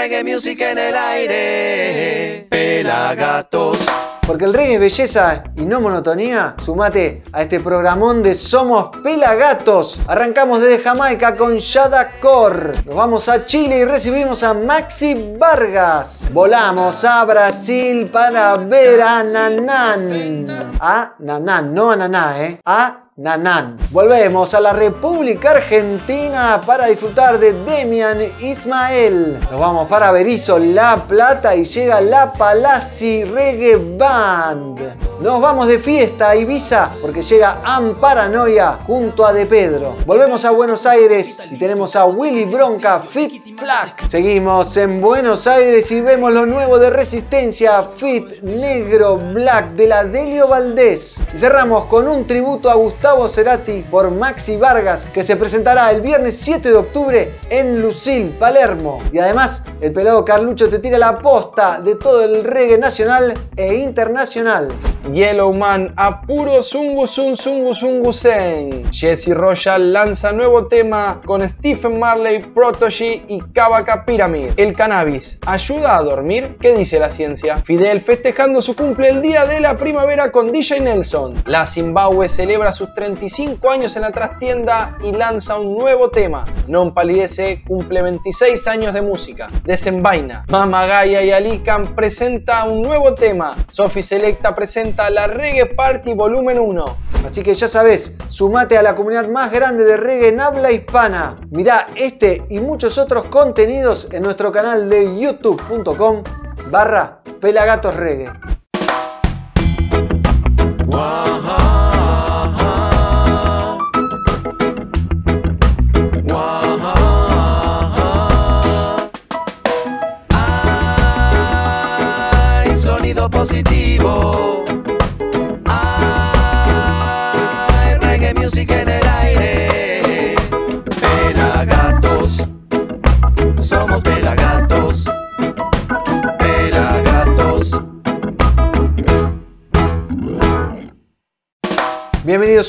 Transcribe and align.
reggae 0.00 0.24
music 0.24 0.58
en 0.62 0.78
el 0.78 0.96
aire. 0.96 2.46
Pelagatos. 2.48 3.76
Porque 4.26 4.46
el 4.46 4.54
reggae 4.54 4.74
es 4.74 4.80
belleza 4.80 5.44
y 5.56 5.66
no 5.66 5.82
monotonía. 5.82 6.54
Sumate 6.64 7.22
a 7.32 7.42
este 7.42 7.60
programón 7.60 8.22
de 8.22 8.34
Somos 8.34 8.96
Pelagatos. 9.02 10.00
Arrancamos 10.06 10.62
desde 10.62 10.82
Jamaica 10.82 11.34
con 11.34 11.58
Yada 11.58 12.12
Core. 12.22 12.82
Nos 12.86 12.94
vamos 12.94 13.28
a 13.28 13.44
Chile 13.44 13.80
y 13.80 13.84
recibimos 13.84 14.42
a 14.42 14.54
Maxi 14.54 15.34
Vargas. 15.38 16.30
Volamos 16.32 17.04
a 17.04 17.22
Brasil 17.26 18.08
para 18.10 18.56
ver 18.56 19.02
a 19.02 19.22
Nanan. 19.22 20.78
A 20.80 21.14
Nanan, 21.18 21.74
no 21.74 21.90
a 21.90 21.96
Naná, 21.96 22.42
¿eh? 22.42 22.58
A 22.64 23.09
Nanan. 23.20 23.76
Volvemos 23.90 24.54
a 24.54 24.60
la 24.60 24.72
República 24.72 25.50
Argentina 25.50 26.58
para 26.64 26.86
disfrutar 26.86 27.38
de 27.38 27.52
Demian 27.52 28.18
Ismael. 28.40 29.38
Nos 29.50 29.60
vamos 29.60 29.88
para 29.88 30.10
Berizo, 30.10 30.58
La 30.58 31.04
Plata 31.06 31.54
y 31.54 31.64
llega 31.64 32.00
la 32.00 32.32
Palazzi 32.32 33.24
Reggae 33.24 33.76
Band. 33.76 34.80
Nos 35.20 35.38
vamos 35.38 35.66
de 35.66 35.78
fiesta 35.78 36.30
a 36.30 36.36
Ibiza 36.36 36.92
porque 37.02 37.20
llega 37.20 37.60
Amparanoia 37.62 38.78
junto 38.86 39.26
a 39.26 39.34
De 39.34 39.44
Pedro. 39.44 39.96
Volvemos 40.06 40.46
a 40.46 40.50
Buenos 40.50 40.86
Aires 40.86 41.42
y 41.50 41.58
tenemos 41.58 41.94
a 41.96 42.06
Willy 42.06 42.46
Bronca 42.46 43.00
Fit 43.00 43.54
Flack. 43.54 44.08
Seguimos 44.08 44.74
en 44.78 44.98
Buenos 45.02 45.46
Aires 45.46 45.90
y 45.90 46.00
vemos 46.00 46.32
lo 46.32 46.46
nuevo 46.46 46.78
de 46.78 46.88
Resistencia 46.88 47.82
Fit 47.82 48.40
Negro 48.44 49.18
Black 49.18 49.72
de 49.72 49.88
la 49.88 50.04
Delio 50.04 50.48
Valdés. 50.48 51.20
Y 51.34 51.36
cerramos 51.36 51.84
con 51.84 52.08
un 52.08 52.26
tributo 52.26 52.70
a 52.70 52.74
Gustavo 52.74 53.09
Cerati 53.10 53.84
por 53.90 54.10
Maxi 54.12 54.56
Vargas, 54.56 55.06
que 55.12 55.24
se 55.24 55.36
presentará 55.36 55.90
el 55.90 56.00
viernes 56.00 56.38
7 56.38 56.70
de 56.70 56.76
octubre 56.76 57.34
en 57.50 57.82
Lucil, 57.82 58.36
Palermo. 58.38 59.02
Y 59.12 59.18
además, 59.18 59.64
el 59.80 59.92
pelado 59.92 60.24
Carlucho 60.24 60.68
te 60.68 60.78
tira 60.78 60.96
la 60.96 61.18
posta 61.18 61.80
de 61.80 61.96
todo 61.96 62.24
el 62.24 62.44
reggae 62.44 62.78
nacional 62.78 63.36
e 63.56 63.74
internacional. 63.74 64.68
Yellow 65.12 65.52
Man 65.52 65.92
a 65.96 66.20
puro 66.20 66.62
zungu 66.62 67.06
zungu 67.06 67.74
zungu 67.74 68.12
zen. 68.12 68.84
Jesse 68.92 69.34
Royal 69.34 69.92
lanza 69.92 70.30
nuevo 70.30 70.66
tema 70.66 71.20
con 71.24 71.46
Stephen 71.48 71.98
Marley, 71.98 72.40
Protogy 72.40 73.24
y 73.26 73.40
Kabaka 73.52 74.04
Pyramid. 74.04 74.52
El 74.56 74.74
cannabis 74.74 75.38
ayuda 75.46 75.96
a 75.96 76.02
dormir. 76.02 76.56
¿Qué 76.60 76.76
dice 76.76 77.00
la 77.00 77.08
ciencia? 77.08 77.56
Fidel 77.56 78.00
festejando 78.02 78.60
su 78.60 78.76
cumple 78.76 79.08
el 79.08 79.22
día 79.22 79.46
de 79.46 79.60
la 79.60 79.78
primavera 79.78 80.30
con 80.30 80.52
DJ 80.52 80.80
Nelson. 80.80 81.42
La 81.46 81.66
Zimbabue 81.66 82.28
celebra 82.28 82.70
sus 82.72 82.92
35 83.00 83.70
años 83.70 83.96
en 83.96 84.02
la 84.02 84.10
trastienda 84.10 84.98
y 85.02 85.12
lanza 85.12 85.58
un 85.58 85.78
nuevo 85.78 86.10
tema. 86.10 86.44
Non 86.68 86.92
Palidece 86.92 87.64
cumple 87.64 88.04
26 88.04 88.68
años 88.68 88.92
de 88.92 89.00
música. 89.00 89.48
Desenvaina. 89.64 90.44
Mama 90.52 90.84
Gaia 90.84 91.24
y 91.24 91.32
Alican 91.32 91.96
presenta 91.96 92.64
un 92.68 92.82
nuevo 92.82 93.14
tema. 93.14 93.56
Sophie 93.70 94.02
Selecta 94.02 94.54
presenta 94.54 95.08
la 95.08 95.26
Reggae 95.28 95.72
Party 95.72 96.12
Volumen 96.12 96.58
1. 96.58 97.24
Así 97.24 97.42
que 97.42 97.54
ya 97.54 97.68
sabes, 97.68 98.16
sumate 98.28 98.76
a 98.76 98.82
la 98.82 98.94
comunidad 98.94 99.28
más 99.28 99.50
grande 99.50 99.84
de 99.84 99.96
reggae 99.96 100.28
en 100.28 100.40
habla 100.40 100.70
hispana. 100.70 101.40
Mirá 101.50 101.88
este 101.96 102.44
y 102.50 102.60
muchos 102.60 102.98
otros 102.98 103.32
contenidos 103.32 104.08
en 104.12 104.22
nuestro 104.22 104.52
canal 104.52 104.90
de 104.90 105.18
youtube.com 105.18 106.22
barra 106.70 107.22
Pelagatos 107.40 107.96
Reggae. 107.96 108.59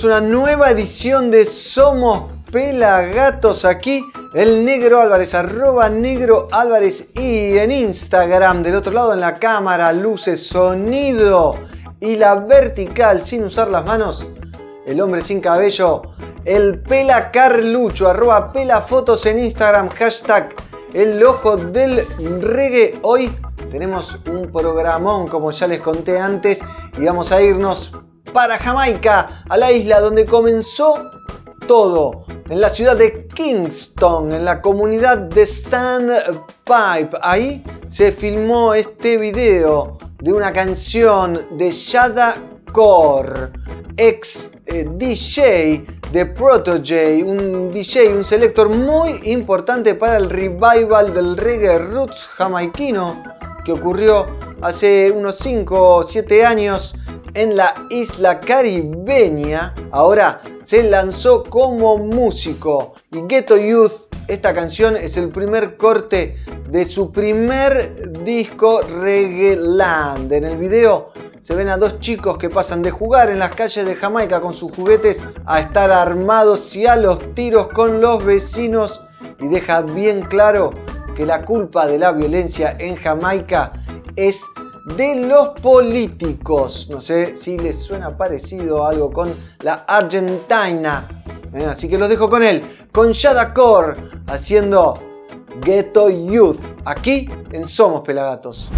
Una 0.04 0.20
nueva 0.20 0.72
edición 0.72 1.30
de 1.30 1.46
Somos 1.46 2.32
Pelagatos 2.52 3.66
aquí. 3.66 4.04
El 4.34 4.66
Negro 4.66 5.00
Álvarez, 5.00 5.36
arroba 5.36 5.90
Negro 5.90 6.48
Álvarez 6.52 7.10
y 7.14 7.58
en 7.58 7.70
Instagram, 7.72 8.64
del 8.64 8.76
otro 8.76 8.94
lado 8.94 9.14
en 9.14 9.20
la 9.20 9.36
cámara, 9.36 9.94
luces, 9.94 10.48
sonido 10.48 11.56
y 12.00 12.16
la 12.16 12.36
vertical 12.36 13.22
sin 13.22 13.44
usar 13.44 13.70
las 13.70 13.86
manos. 13.86 14.32
El 14.88 15.02
hombre 15.02 15.22
sin 15.22 15.40
cabello, 15.40 16.02
el 16.46 16.80
Pela 16.80 17.30
Carlucho, 17.30 18.08
arroba 18.08 18.52
Pela 18.52 18.82
Fotos 18.82 19.26
en 19.28 19.38
Instagram, 19.38 19.90
hashtag 19.90 20.56
el 20.94 21.24
ojo 21.24 21.58
del 21.58 22.08
reggae. 22.42 22.98
Hoy 23.04 23.38
tenemos 23.70 24.18
un 24.28 24.52
programón, 24.52 25.28
como 25.28 25.52
ya 25.52 25.68
les 25.68 25.80
conté 25.80 26.18
antes, 26.18 26.62
y 26.98 27.06
vamos 27.06 27.32
a 27.32 27.42
irnos 27.42 27.94
para 28.34 28.58
Jamaica, 28.58 29.28
a 29.50 29.58
la 29.58 29.72
isla 29.72 30.00
donde 30.00 30.26
comenzó 30.26 31.12
todo, 31.68 32.26
en 32.50 32.60
la 32.60 32.70
ciudad 32.70 32.98
de 32.98 33.28
Kingston, 33.28 34.32
en 34.32 34.46
la 34.46 34.62
comunidad 34.62 35.18
de 35.18 35.46
Standpipe. 35.46 37.18
Ahí 37.22 37.64
se 37.86 38.12
filmó 38.12 38.74
este 38.74 39.18
video 39.18 39.98
de 40.20 40.34
una 40.34 40.52
canción 40.52 41.48
de 41.52 41.72
Shada 41.72 42.36
Core, 42.72 43.52
ex 43.98 44.52
eh, 44.66 44.86
DJ 44.96 45.84
de 46.12 46.26
Protoje, 46.26 47.24
un 47.24 47.72
DJ, 47.72 48.10
un 48.10 48.24
selector 48.24 48.70
muy 48.70 49.20
importante 49.32 49.96
para 49.96 50.18
el 50.18 50.30
revival 50.30 51.14
del 51.14 51.38
reggae 51.38 51.80
roots 51.80 52.28
jamaiquino 52.36 53.24
que 53.64 53.72
ocurrió 53.72 54.28
hace 54.62 55.12
unos 55.12 55.38
5 55.38 55.96
o 55.98 56.04
7 56.04 56.46
años 56.46 56.96
en 57.34 57.56
la 57.56 57.74
isla 57.90 58.42
caribeña, 58.42 59.74
ahora 59.92 60.42
se 60.62 60.84
lanzó 60.84 61.44
como 61.44 61.98
músico. 61.98 62.94
Y 63.12 63.22
Ghetto 63.22 63.58
Youth, 63.58 64.14
esta 64.28 64.54
canción 64.54 64.98
es 64.98 65.18
el 65.18 65.30
primer 65.30 65.78
corte 65.78 66.36
de 66.70 66.86
su 66.86 67.12
primer 67.12 68.12
disco 68.24 68.82
Reggae 68.82 69.56
Land. 69.56 70.32
En 70.34 70.44
el 70.44 70.58
video 70.58 71.12
se 71.40 71.56
ven 71.56 71.70
a 71.70 71.78
dos 71.78 72.00
chicos 72.00 72.38
que 72.38 72.50
pasan 72.50 72.82
de 72.82 72.92
jugar 72.92 73.30
en 73.30 73.40
las 73.40 73.56
calles 73.56 73.86
de 73.86 73.96
Jamaica 73.96 74.42
con 74.42 74.54
sus 74.54 74.72
juguetes 74.74 75.24
a 75.46 75.60
estar 75.60 75.92
armados 75.92 76.76
y 76.76 76.86
a 76.86 76.96
los 76.96 77.34
tiros 77.34 77.70
con 77.70 78.02
los 78.02 78.24
vecinos 78.24 79.02
y 79.40 79.48
deja 79.48 79.82
bien 79.82 80.22
claro 80.22 80.72
que 81.16 81.26
la 81.26 81.44
culpa 81.46 81.88
de 81.88 81.98
la 81.98 82.12
violencia 82.12 82.76
en 82.80 82.96
Jamaica 82.96 83.72
es 84.16 84.44
de 84.98 85.16
los 85.16 85.50
políticos. 85.62 86.90
No 86.90 87.02
sé 87.02 87.36
si 87.36 87.58
les 87.58 87.80
suena 87.80 88.18
parecido 88.18 88.86
algo 88.86 89.12
con 89.12 89.34
la 89.62 89.86
Argentina. 89.88 91.08
Eh, 91.54 91.66
Así 91.66 91.90
que 91.90 91.98
los 91.98 92.10
dejo 92.10 92.30
con 92.30 92.44
él, 92.44 92.64
con 92.92 93.12
Yadacor, 93.12 94.24
haciendo 94.28 94.98
Ghetto 95.62 96.10
Youth, 96.10 96.60
aquí 96.86 97.30
en 97.52 97.68
Somos 97.68 98.02
Pelagatos. 98.02 98.72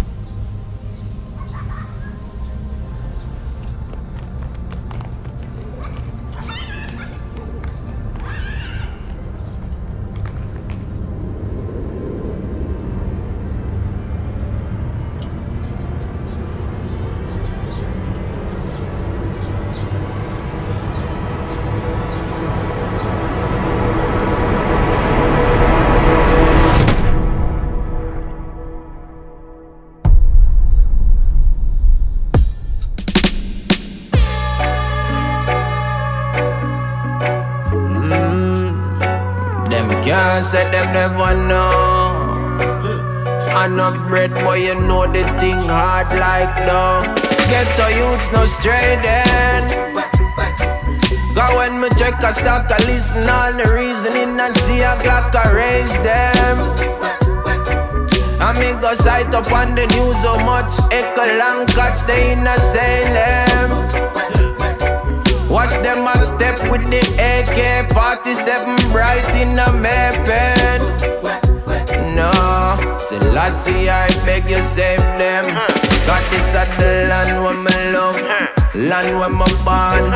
Can't 40.52 40.72
them 40.72 40.92
never 40.92 41.32
know. 41.48 42.28
I 43.56 43.66
no 43.66 43.96
bread, 44.08 44.32
boy, 44.44 44.58
you 44.68 44.74
know 44.74 45.06
the 45.06 45.24
thing 45.40 45.56
hard 45.56 46.08
like 46.20 46.66
dog. 46.66 47.16
Get 47.48 47.64
to 47.80 47.88
youths 47.88 48.28
no 48.30 48.44
then. 49.00 49.62
Cause 51.34 51.52
when 51.56 51.80
me 51.80 51.88
check, 51.96 52.22
I 52.22 52.32
start 52.32 52.70
I 52.70 52.76
listen 52.84 53.24
all 53.24 53.52
the 53.56 53.64
reasoning 53.72 54.38
and 54.38 54.54
see 54.56 54.82
a 54.82 54.94
clock 55.00 55.32
I 55.34 55.48
raise 55.56 55.96
them. 56.04 56.56
I 58.40 58.52
go 58.82 58.92
sight 58.92 59.32
up 59.34 59.50
on 59.50 59.74
the 59.74 59.86
news 59.96 60.20
so 60.20 60.36
much. 60.44 60.72
Echo 60.92 61.24
long 61.40 61.66
catch 61.72 62.04
they 62.06 62.32
in 62.32 62.46
a 62.46 62.58
Salem. 62.60 64.53
Watch 65.54 65.74
them 65.84 66.04
a 66.04 66.18
step 66.18 66.58
with 66.68 66.82
the 66.90 66.98
AK 67.22 67.86
47 67.94 68.90
bright 68.90 69.22
in 69.36 69.56
a 69.56 69.70
Mapen. 69.78 70.80
No, 72.16 72.96
Selassie, 72.96 73.88
I 73.88 74.08
beg 74.26 74.50
you 74.50 74.60
save 74.60 74.98
them. 74.98 75.44
Got 76.06 76.28
this 76.32 76.56
at 76.56 76.76
the 76.80 77.06
land 77.08 77.40
where 77.44 77.54
me 77.54 77.92
love, 77.92 78.18
land 78.74 79.18
where 79.18 79.30
me 79.30 79.46
born, 79.64 80.10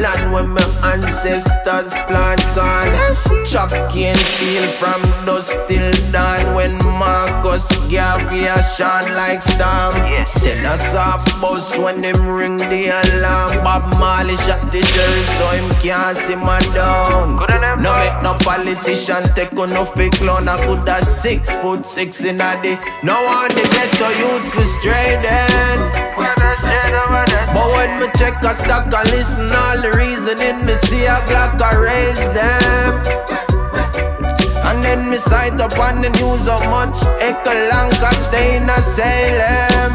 land 0.00 0.32
where 0.32 0.46
my 0.46 0.60
ancestors 0.92 1.92
plant 2.08 2.42
corn. 2.54 3.44
Chuck 3.44 3.70
can 3.90 4.16
feel 4.38 4.68
from 4.72 5.02
dusk 5.24 5.58
till 5.66 5.90
dawn 6.12 6.54
when 6.54 6.76
Marcus 6.98 7.68
Garvey 7.90 8.46
a 8.46 8.62
shine 8.62 9.14
like 9.14 9.42
storm. 9.42 9.94
Tell 10.42 10.66
us 10.66 10.94
a 10.94 11.40
bus 11.40 11.78
when 11.78 12.00
them 12.00 12.28
ring 12.28 12.58
the 12.58 12.88
alarm. 12.88 13.62
Bob 13.64 13.88
Marley 13.98 14.36
shot 14.36 14.70
the 14.72 14.82
sheriff 14.82 15.28
so 15.28 15.46
him 15.50 15.70
can't 15.80 16.16
see 16.16 16.36
my 16.36 16.60
down. 16.74 17.36
No 17.82 17.92
make 17.98 18.22
no 18.22 18.36
politician 18.40 19.24
take 19.34 19.52
on 19.58 19.70
no 19.70 19.84
fake 19.84 20.12
clown. 20.12 20.48
I 20.48 20.64
could 20.66 20.86
have 20.88 21.04
six 21.04 21.54
foot 21.56 21.86
six 21.86 22.24
in 22.24 22.40
a 22.40 22.60
day. 22.62 22.76
No 23.02 23.14
one 23.24 23.50
the 23.50 23.64
ghetto 23.72 24.08
youths 24.18 24.52
straight 24.74 25.24
in. 25.24 25.80
But 27.52 27.66
when 27.74 27.99
me 28.00 28.06
check 28.16 28.42
a 28.42 28.54
stock 28.54 28.86
and 28.86 29.10
listen 29.10 29.52
all 29.52 29.76
the 29.76 29.92
reasoning, 29.92 30.64
me 30.64 30.72
see 30.72 31.04
a 31.04 31.20
Glock 31.28 31.60
I 31.60 31.76
raise 31.76 32.26
them. 32.32 32.92
And 34.64 34.82
then 34.82 35.10
me 35.10 35.16
sight 35.16 35.60
up 35.60 35.76
on 35.78 36.00
the 36.00 36.08
news 36.16 36.48
how 36.48 36.60
much 36.72 36.96
Echo 37.20 37.52
long 37.68 37.90
catch 38.00 38.30
they 38.32 38.56
in 38.56 38.70
a 38.70 38.80
Salem. 38.80 39.92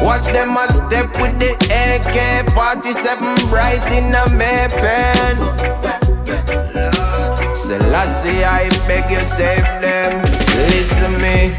Watch 0.00 0.26
them 0.32 0.56
a 0.56 0.66
step 0.72 1.12
with 1.20 1.38
the 1.38 1.52
AK-47 1.68 3.50
bright 3.50 3.84
in 3.92 4.14
a 4.14 4.24
Mapen. 4.40 5.36
Selassie, 7.54 8.44
I 8.44 8.68
beg 8.88 9.10
you 9.10 9.20
save 9.20 9.68
them. 9.82 10.41
Listen 10.54 11.20
me, 11.20 11.54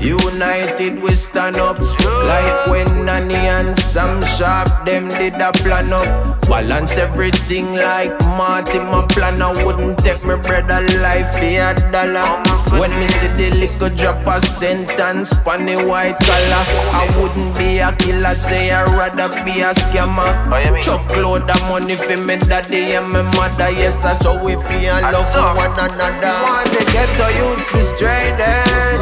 united 0.00 1.02
we 1.02 1.14
stand 1.14 1.56
up. 1.56 1.78
Like 1.80 2.66
when 2.68 3.04
Nanny 3.04 3.34
and 3.34 3.76
Sam 3.76 4.24
Sharp, 4.24 4.68
them 4.86 5.08
did 5.08 5.34
a 5.34 5.52
plan 5.52 5.92
up. 5.92 6.40
Balance 6.48 6.96
everything 6.96 7.74
like 7.74 8.18
Marty, 8.38 8.78
my 8.78 9.06
plan. 9.10 9.42
I 9.42 9.52
wouldn't 9.64 9.98
take 9.98 10.24
my 10.24 10.36
brother 10.36 10.80
life, 10.98 11.32
the 11.40 11.56
a 11.56 11.74
dollar. 11.92 12.42
When 12.78 12.90
me 12.98 13.06
see 13.06 13.28
the 13.28 13.50
liquor 13.56 13.90
drop 13.94 14.26
a 14.26 14.40
sentence, 14.40 15.30
the 15.30 15.84
white 15.88 16.18
collar, 16.20 16.64
I 16.92 17.04
wouldn't 17.20 17.56
be 17.58 17.78
a 17.78 17.92
killer, 17.96 18.34
say 18.34 18.70
I'd 18.70 18.88
rather 18.92 19.28
be 19.44 19.60
a 19.60 19.72
scammer. 19.74 20.80
Chuck 20.80 21.16
load 21.16 21.50
of 21.50 21.62
money 21.68 21.96
for 21.96 22.16
me 22.16 22.36
daddy 22.36 22.94
and 22.94 23.10
my 23.10 23.22
mother, 23.36 23.70
yes, 23.70 24.04
I 24.04 24.12
saw 24.12 24.42
we 24.42 24.52
feel 24.68 25.00
love 25.12 25.28
for 25.32 25.52
one 25.56 25.72
another. 25.78 26.32
Want 26.44 26.72
to 26.72 26.84
get 26.92 27.08
to 27.18 27.26
youths 27.36 27.72
we 27.72 27.80
straight 27.80 28.37
in. 28.40 28.98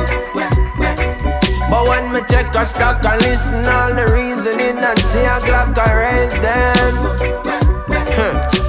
But 1.70 1.82
when 1.88 2.12
me 2.12 2.20
check 2.28 2.54
a 2.54 2.64
stock 2.64 3.04
and 3.04 3.20
listen 3.22 3.66
all 3.66 3.92
the 3.94 4.06
reasoning 4.14 4.78
and 4.78 4.98
see 4.98 5.24
a 5.24 5.38
Glock 5.44 5.76
I 5.76 5.92
raise 6.04 6.38
them. 6.40 6.94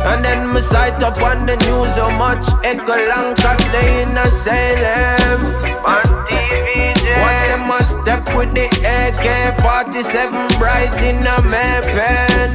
And 0.07 0.23
then 0.23 0.53
me 0.53 0.59
sight 0.59 1.03
up 1.03 1.21
on 1.21 1.45
the 1.45 1.55
news 1.67 1.97
how 1.97 2.09
much 2.17 2.47
Echo 2.63 2.95
long 3.11 3.35
catch 3.35 3.63
they 3.71 4.03
in 4.03 4.17
a 4.17 4.27
Salem. 4.27 5.39
Watch 7.21 7.41
them 7.47 7.69
a 7.69 7.83
step 7.83 8.25
with 8.35 8.53
the 8.53 8.67
AK-47 8.85 10.59
bright 10.59 11.03
in 11.03 11.27
a 11.27 11.41
Mapen. 11.51 12.53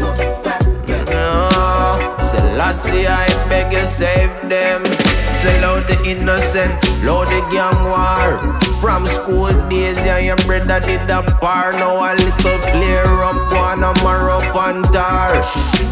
No, 1.10 2.16
Selassie, 2.20 3.06
I 3.06 3.26
beg 3.48 3.72
you 3.72 3.84
save 3.84 4.32
them. 4.48 5.11
Sell 5.42 5.64
out 5.64 5.88
the 5.88 5.98
innocent, 6.08 6.70
load 7.02 7.26
the 7.26 7.42
gang 7.50 7.82
war. 7.90 8.38
From 8.80 9.06
school 9.06 9.50
days, 9.68 10.06
yeah, 10.06 10.18
your 10.18 10.36
brother 10.46 10.78
did 10.78 11.10
a 11.10 11.22
bar. 11.40 11.72
Now 11.72 11.98
a 11.98 12.14
little 12.14 12.58
flare 12.70 13.24
up, 13.26 13.50
one 13.50 13.82
a 13.82 13.90
mar 14.04 14.30
up 14.30 14.54
and 14.54 14.84
tar. 14.94 15.42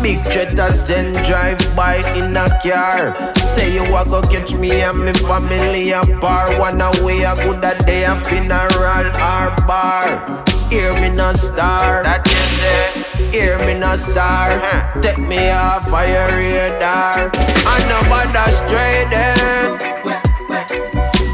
Big 0.05 0.25
a 0.26 0.70
send 0.70 1.17
drive 1.26 1.58
by 1.75 1.97
in 2.14 2.37
a 2.37 2.47
car. 2.62 3.11
Say 3.43 3.75
you 3.75 3.82
a 3.97 4.05
go 4.05 4.23
catch 4.23 4.55
me 4.55 4.70
and 4.70 5.05
me 5.05 5.12
family 5.14 5.91
a 5.91 6.05
bar. 6.20 6.56
One 6.56 6.81
away 6.81 7.23
a 7.23 7.35
good 7.35 7.64
a 7.64 7.76
day 7.85 8.05
a 8.05 8.14
funeral 8.14 9.06
or 9.06 9.50
bar. 9.67 10.39
Hear 10.70 10.94
me 11.00 11.08
no 11.08 11.32
star. 11.32 12.22
Hear 13.32 13.58
me 13.67 13.75
no 13.75 13.96
star. 13.96 14.62
Take 15.02 15.19
me 15.19 15.50
off 15.50 15.90
fire 15.90 16.31
radar. 16.37 17.31
I 17.67 17.75
And 17.75 17.84
nobody 17.90 18.50
straight 18.55 19.11
in. 19.11 19.90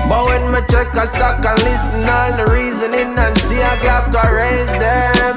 But 0.08 0.24
when 0.24 0.52
me 0.52 0.60
check 0.70 0.88
a 0.94 1.04
stock 1.06 1.44
and 1.44 1.62
listen 1.68 2.08
all 2.08 2.32
the 2.38 2.48
reasoning 2.50 3.12
and 3.18 3.36
see 3.38 3.60
a 3.60 3.76
Glock 3.82 4.14
I 4.14 4.24
raise 4.32 4.74
them. 4.80 5.36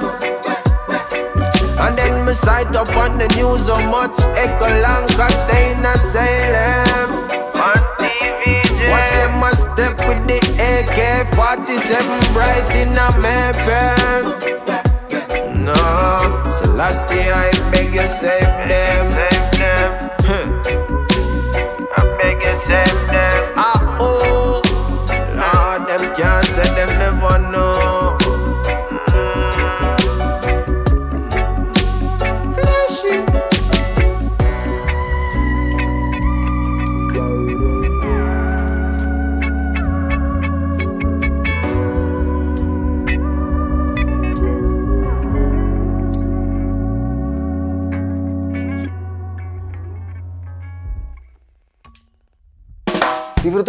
And 1.80 1.98
then 1.98 2.26
me 2.26 2.34
sight 2.34 2.76
up 2.76 2.96
on 2.96 3.18
the 3.18 3.28
news 3.36 3.66
so 3.66 3.80
much 3.90 4.16
Echo 4.38 4.70
long 4.80 5.08
catch 5.18 5.44
they 5.50 5.72
in 5.74 5.84
a 5.84 5.98
Salem. 5.98 7.28
Watch 8.90 9.10
them 9.12 9.44
a 9.44 9.56
step 9.56 9.98
with 10.08 10.22
the 10.28 10.49
47 11.26 12.34
bright 12.34 12.70
in 12.76 12.90
a 12.98 13.10
mapping. 13.20 14.26
No, 15.66 16.50
so 16.50 16.66
last 16.74 17.12
year 17.12 17.34
I 17.34 17.52
beg 17.72 17.94
you 17.94 18.08
save 18.08 18.42
them. 18.68 19.06
Save 19.54 20.28
them. 20.28 20.49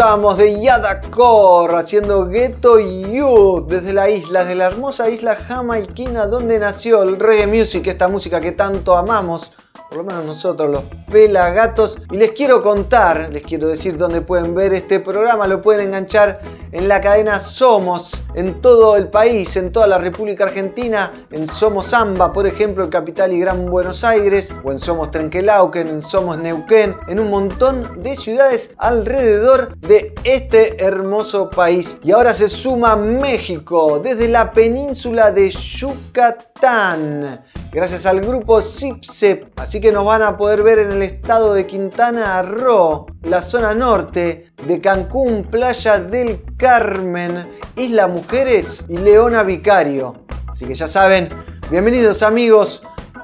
Disfrutábamos 0.01 0.39
de 0.39 0.63
Yadakor 0.63 1.75
haciendo 1.75 2.27
Ghetto 2.27 2.79
Youth 2.79 3.69
desde 3.69 3.93
la 3.93 4.09
isla, 4.09 4.41
desde 4.41 4.55
la 4.55 4.65
hermosa 4.65 5.11
isla 5.11 5.37
jamaiquina 5.37 6.27
donde 6.27 6.59
nació 6.59 7.03
el 7.03 7.21
reggae 7.21 7.47
music, 7.47 7.87
esta 7.87 8.09
música 8.09 8.41
que 8.41 8.53
tanto 8.53 8.97
amamos, 8.97 9.53
por 9.91 9.99
lo 9.99 10.05
menos 10.05 10.25
nosotros 10.25 10.71
los 10.71 10.85
pelagatos. 11.11 11.99
Y 12.13 12.17
les 12.17 12.31
quiero 12.31 12.63
contar, 12.63 13.29
les 13.33 13.43
quiero 13.43 13.67
decir 13.67 13.97
dónde 13.97 14.21
pueden 14.21 14.55
ver 14.55 14.73
este 14.73 15.01
programa, 15.01 15.49
lo 15.49 15.61
pueden 15.61 15.89
enganchar 15.89 16.39
en 16.71 16.87
la 16.87 17.01
cadena 17.01 17.41
Somos, 17.41 18.23
en 18.35 18.61
todo 18.61 18.97
el 18.97 19.09
país, 19.09 19.57
en 19.57 19.73
toda 19.73 19.89
la 19.89 19.99
República 19.99 20.45
Argentina, 20.45 21.13
en 21.33 21.49
Somos 21.49 21.87
Samba, 21.87 22.33
por 22.33 22.47
ejemplo, 22.47 22.85
en 22.85 22.91
Capital 22.91 23.33
y 23.33 23.41
Gran 23.41 23.67
Buenos 23.67 24.05
Aires, 24.05 24.55
o 24.63 24.71
en 24.71 24.79
Somos 24.79 25.11
Trenquelauquen, 25.11 25.89
en 25.89 26.03
Somos 26.03 26.39
Neuquén, 26.39 26.95
en 27.09 27.19
un 27.19 27.29
montón 27.29 28.01
de 28.01 28.15
ciudades 28.15 28.75
alrededor 28.79 29.77
de 29.79 30.15
este 30.23 30.85
hermoso 30.85 31.51
país. 31.51 31.97
Y 32.05 32.13
ahora 32.13 32.33
se 32.33 32.49
suma 32.49 32.95
México, 32.95 33.99
desde 33.99 34.29
la 34.29 34.53
península 34.53 35.33
de 35.33 35.51
Yucatán, 35.51 37.41
gracias 37.73 38.07
al 38.07 38.21
grupo 38.21 38.63
Zipzep. 38.63 39.59
Así 39.59 39.80
que 39.81 39.93
nos 39.93 40.05
van 40.05 40.23
a 40.23 40.37
poder 40.37 40.63
ver 40.63 40.79
en 40.79 40.93
el 40.93 41.03
estado 41.03 41.55
de 41.55 41.67
Quintana 41.67 42.43
Roo, 42.43 43.07
la 43.23 43.41
zona 43.41 43.75
norte 43.75 44.47
de 44.67 44.81
Cancún, 44.81 45.45
Playa 45.51 45.99
del 45.99 46.45
Carmen, 46.57 47.49
Isla 47.77 48.07
Mujeres 48.07 48.85
y 48.89 48.99
Leona 48.99 49.43
Vicario. 49.43 50.25
Así 50.49 50.67
que 50.67 50.75
ya 50.75 50.87
saben, 50.87 51.29
bienvenidos 51.71 52.23
amigos, 52.23 52.83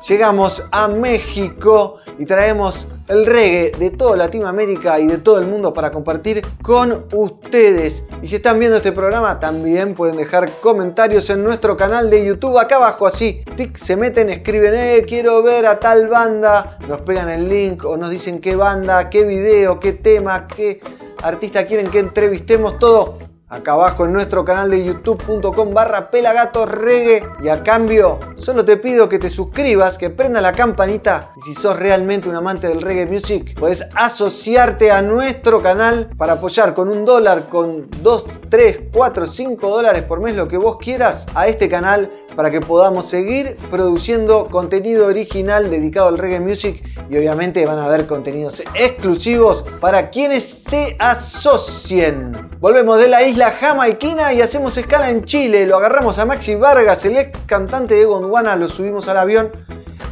llegamos 0.09 0.65
a 0.73 0.89
México 0.89 1.97
y 2.19 2.25
traemos 2.25 2.89
el 3.09 3.27
reggae 3.27 3.73
de 3.79 3.91
toda 3.91 4.17
Latinoamérica 4.17 4.99
y 5.01 5.07
de 5.07 5.19
todo 5.19 5.39
el 5.39 5.47
mundo 5.47 5.73
para 5.73 5.91
compartir 5.91 6.45
con 6.63 7.07
ustedes. 7.13 8.05
Y 8.23 8.29
si 8.29 8.37
están 8.37 8.59
viendo 8.59 8.77
este 8.77 8.93
programa, 8.93 9.39
también 9.39 9.95
pueden 9.95 10.17
dejar 10.17 10.51
comentarios 10.61 11.31
en 11.31 11.45
nuestro 11.45 11.77
canal 11.77 12.11
de 12.11 12.25
YouTube. 12.25 12.59
Acá 12.59 12.77
abajo, 12.77 13.07
así, 13.07 13.43
tic, 13.57 13.77
se 13.77 13.97
meten, 13.97 14.31
escriben, 14.31 14.75
eh, 14.75 15.05
quiero 15.07 15.43
ver 15.43 15.67
a 15.67 15.79
tal 15.79 16.09
banda, 16.09 16.79
nos 16.89 17.01
pegan 17.03 17.29
el 17.29 17.49
link 17.49 17.85
o 17.85 17.97
nos 17.97 18.11
dicen 18.11 18.41
qué 18.41 18.57
banda, 18.57 19.09
qué 19.11 19.25
video, 19.25 19.79
qué 19.81 19.93
tema, 19.93 20.47
qué 20.47 20.81
artista 21.23 21.67
quieren 21.67 21.91
que 21.91 21.99
entrevistemos, 21.99 22.79
todo 22.79 23.19
acá 23.49 23.73
abajo 23.73 24.05
en 24.05 24.13
nuestro 24.13 24.45
canal 24.45 24.71
de 24.71 24.85
youtube.com 24.85 25.73
barra 25.73 26.11
pelagatorreggae 26.11 27.23
y 27.45 27.49
a 27.49 27.63
cambio 27.63 28.19
solo 28.35 28.65
te 28.65 28.77
pido 28.77 29.09
que 29.09 29.21
te 29.21 29.31
suscribas, 29.31 29.99
que 29.99 30.11
prendas 30.11 30.43
la 30.43 30.53
campanita. 30.53 31.31
Y 31.37 31.41
si 31.43 31.55
sos 31.55 31.79
realmente 31.79 32.29
un 32.29 32.35
amante 32.35 32.67
del 32.67 32.83
reggae 32.83 33.07
music 33.07 33.59
puedes 33.59 33.87
asociarte 33.95 34.91
a 34.91 35.01
nuestro 35.01 35.63
canal 35.63 36.09
para 36.17 36.35
apoyar 36.35 36.75
con 36.75 36.89
un 36.89 37.05
dólar, 37.05 37.49
con 37.49 37.89
dos, 38.03 38.27
tres, 38.49 38.81
cuatro, 38.93 39.27
cinco 39.27 39.71
dólares 39.71 40.03
por 40.03 40.21
mes, 40.21 40.37
lo 40.37 40.49
que 40.49 40.57
vos 40.57 40.79
quieras 40.79 41.27
a 41.35 41.47
este 41.47 41.69
canal 41.69 42.11
para 42.35 42.51
que 42.51 42.61
podamos 42.61 43.07
seguir 43.07 43.57
produciendo 43.71 44.49
contenido 44.49 45.07
original 45.07 45.71
dedicado 45.71 46.09
al 46.09 46.19
reggae 46.19 46.41
music. 46.41 46.83
Y 47.09 47.17
obviamente 47.17 47.65
van 47.65 47.79
a 47.79 47.85
haber 47.85 48.09
contenidos 48.09 48.63
exclusivos 48.75 49.65
para 49.81 50.11
quienes 50.11 50.43
se 50.43 50.97
asocien. 50.99 52.49
Volvemos 52.59 52.99
de 52.99 53.07
la 53.07 53.23
isla 53.23 53.36
jamaiquina 53.45 54.33
y 54.33 54.41
hacemos 54.41 54.77
escala 54.77 55.11
en 55.11 55.25
Chile. 55.25 55.67
Lo 55.67 55.77
agarramos 55.77 56.19
a 56.19 56.25
Maxi 56.25 56.55
Vargas, 56.55 57.05
el 57.05 57.17
ex 57.19 57.39
cantante 57.47 57.95
de 57.95 58.05
Gondwana, 58.05 58.57
lo 58.57 58.67
subimos 58.67 59.09
al 59.09 59.19
avión 59.19 59.53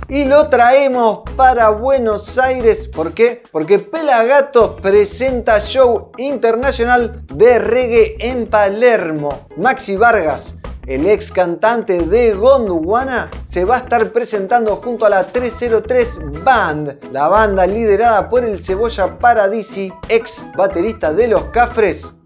y 0.08 0.24
lo 0.24 0.48
traemos 0.48 1.20
para 1.36 1.70
Buenos 1.70 2.38
Aires. 2.38 2.86
¿Por 2.88 3.14
qué? 3.14 3.42
Porque 3.50 3.78
Pelagatos 3.78 4.80
presenta 4.80 5.58
show 5.60 6.12
internacional 6.18 7.24
de 7.32 7.58
reggae 7.58 8.16
en 8.20 8.46
Palermo. 8.46 9.46
Maxi 9.56 9.96
Vargas 9.96 10.56
el 10.86 11.06
ex 11.06 11.32
cantante 11.32 12.02
de 12.02 12.34
Gondwana, 12.34 13.30
se 13.44 13.64
va 13.64 13.76
a 13.76 13.78
estar 13.78 14.12
presentando 14.12 14.76
junto 14.76 15.06
a 15.06 15.08
la 15.08 15.26
303 15.26 16.44
Band, 16.44 17.10
la 17.10 17.28
banda 17.28 17.66
liderada 17.66 18.28
por 18.28 18.44
el 18.44 18.58
Cebolla 18.58 19.18
Paradisi, 19.18 19.90
ex 20.10 20.44
baterista 20.54 21.12
de 21.14 21.28
Los 21.28 21.46
Cafres. 21.46 22.16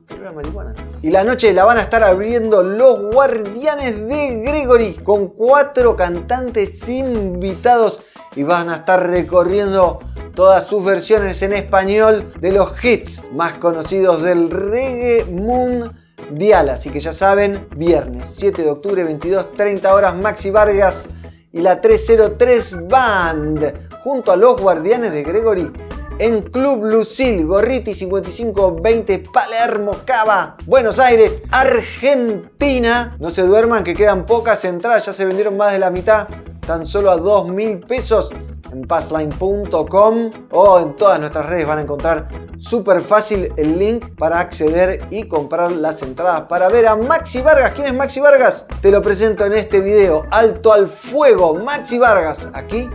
Y 1.02 1.10
la 1.10 1.24
noche 1.24 1.52
la 1.52 1.64
van 1.64 1.78
a 1.78 1.82
estar 1.82 2.02
abriendo 2.02 2.62
los 2.62 3.12
Guardianes 3.12 4.06
de 4.06 4.40
Gregory 4.40 4.94
con 4.94 5.28
cuatro 5.28 5.96
cantantes 5.96 6.88
invitados 6.88 8.00
y 8.34 8.42
van 8.42 8.68
a 8.68 8.76
estar 8.76 9.08
recorriendo 9.08 10.00
todas 10.34 10.66
sus 10.66 10.84
versiones 10.84 11.42
en 11.42 11.52
español 11.52 12.24
de 12.40 12.52
los 12.52 12.84
hits 12.84 13.22
más 13.32 13.54
conocidos 13.54 14.22
del 14.22 14.50
reggae 14.50 15.24
moon 15.24 15.92
Dial, 16.32 16.68
así 16.68 16.90
que 16.90 17.00
ya 17.00 17.12
saben, 17.12 17.68
viernes 17.76 18.26
7 18.26 18.62
de 18.62 18.70
octubre, 18.70 19.02
22, 19.02 19.52
30 19.54 19.94
horas, 19.94 20.16
Maxi 20.16 20.50
Vargas 20.50 21.08
y 21.52 21.60
la 21.60 21.80
303 21.80 22.88
Band, 22.88 23.72
junto 24.00 24.32
a 24.32 24.36
los 24.36 24.60
Guardianes 24.60 25.12
de 25.12 25.22
Gregory 25.22 25.72
en 26.18 26.42
Club 26.42 26.84
Lucil, 26.84 27.46
Gorriti 27.46 27.94
5520, 27.94 29.24
Palermo, 29.32 29.98
Cava, 30.04 30.56
Buenos 30.66 30.98
Aires, 30.98 31.40
Argentina. 31.50 33.16
No 33.18 33.30
se 33.30 33.42
duerman 33.42 33.84
que 33.84 33.94
quedan 33.94 34.26
pocas 34.26 34.64
entradas, 34.64 35.06
ya 35.06 35.12
se 35.12 35.24
vendieron 35.24 35.56
más 35.56 35.72
de 35.72 35.78
la 35.78 35.90
mitad, 35.90 36.28
tan 36.66 36.84
solo 36.84 37.10
a 37.10 37.16
2 37.16 37.48
mil 37.48 37.80
pesos 37.80 38.30
en 38.72 38.82
passline.com 38.82 40.30
o 40.50 40.78
en 40.78 40.96
todas 40.96 41.18
nuestras 41.20 41.46
redes 41.46 41.66
van 41.66 41.78
a 41.78 41.82
encontrar 41.82 42.28
súper 42.56 43.00
fácil 43.00 43.52
el 43.56 43.78
link 43.78 44.16
para 44.16 44.40
acceder 44.40 45.06
y 45.10 45.26
comprar 45.28 45.72
las 45.72 46.02
entradas 46.02 46.42
para 46.42 46.68
ver 46.68 46.86
a 46.86 46.96
Maxi 46.96 47.40
Vargas. 47.40 47.72
¿Quién 47.74 47.86
es 47.86 47.94
Maxi 47.94 48.20
Vargas? 48.20 48.66
Te 48.82 48.90
lo 48.90 49.00
presento 49.00 49.44
en 49.44 49.54
este 49.54 49.80
video. 49.80 50.26
Alto 50.30 50.72
al 50.72 50.88
fuego, 50.88 51.54
Maxi 51.54 51.98
Vargas, 51.98 52.50
aquí 52.52 52.88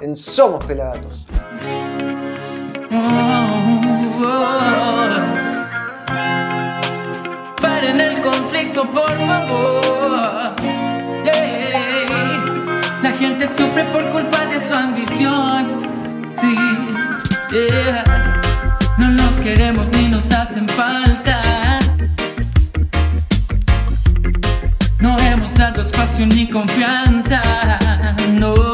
en 0.00 0.14
Somos 0.14 0.64
Pelagatos. 0.64 1.26
Paren 7.60 8.00
el 8.00 8.20
conflicto, 8.22 8.84
por 8.84 9.26
favor. 9.26 10.54
La 13.02 13.12
gente 13.18 13.48
sufre 13.48 13.84
por 13.92 14.08
culpa 14.10 14.46
de 14.46 14.60
su 14.60 14.74
ambición. 14.74 15.82
Sí, 16.40 16.56
no 18.98 19.08
nos 19.10 19.34
queremos 19.40 19.90
ni 19.90 20.08
nos 20.08 20.30
hacen 20.32 20.68
falta. 20.68 21.40
No 25.00 25.18
hemos 25.18 25.52
dado 25.54 25.82
espacio 25.82 26.26
ni 26.26 26.48
confianza. 26.48 27.42
No, 28.32 28.73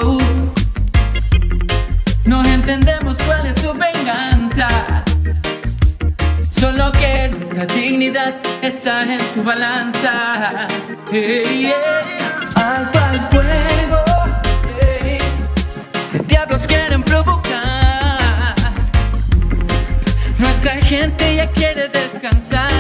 no 2.31 2.45
entendemos 2.45 3.17
cuál 3.27 3.45
es 3.45 3.61
su 3.61 3.73
venganza. 3.75 5.03
Solo 6.53 6.93
que 6.93 7.29
nuestra 7.37 7.67
dignidad 7.67 8.37
está 8.63 9.03
en 9.03 9.21
su 9.35 9.43
balanza. 9.43 10.69
Alto 12.55 12.99
al 13.01 13.21
fuego. 13.31 14.05
¿Qué 16.13 16.19
diablos 16.29 16.67
quieren 16.69 17.03
provocar? 17.03 18.55
Nuestra 20.39 20.75
gente 20.83 21.35
ya 21.35 21.47
quiere 21.51 21.89
descansar. 21.89 22.80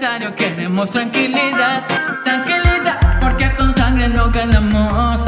Necesario. 0.00 0.34
Queremos 0.34 0.90
tranquilidad, 0.90 1.84
tranquilidad, 2.24 3.20
porque 3.20 3.54
con 3.56 3.74
sangre 3.74 4.08
no 4.08 4.30
ganamos. 4.30 5.20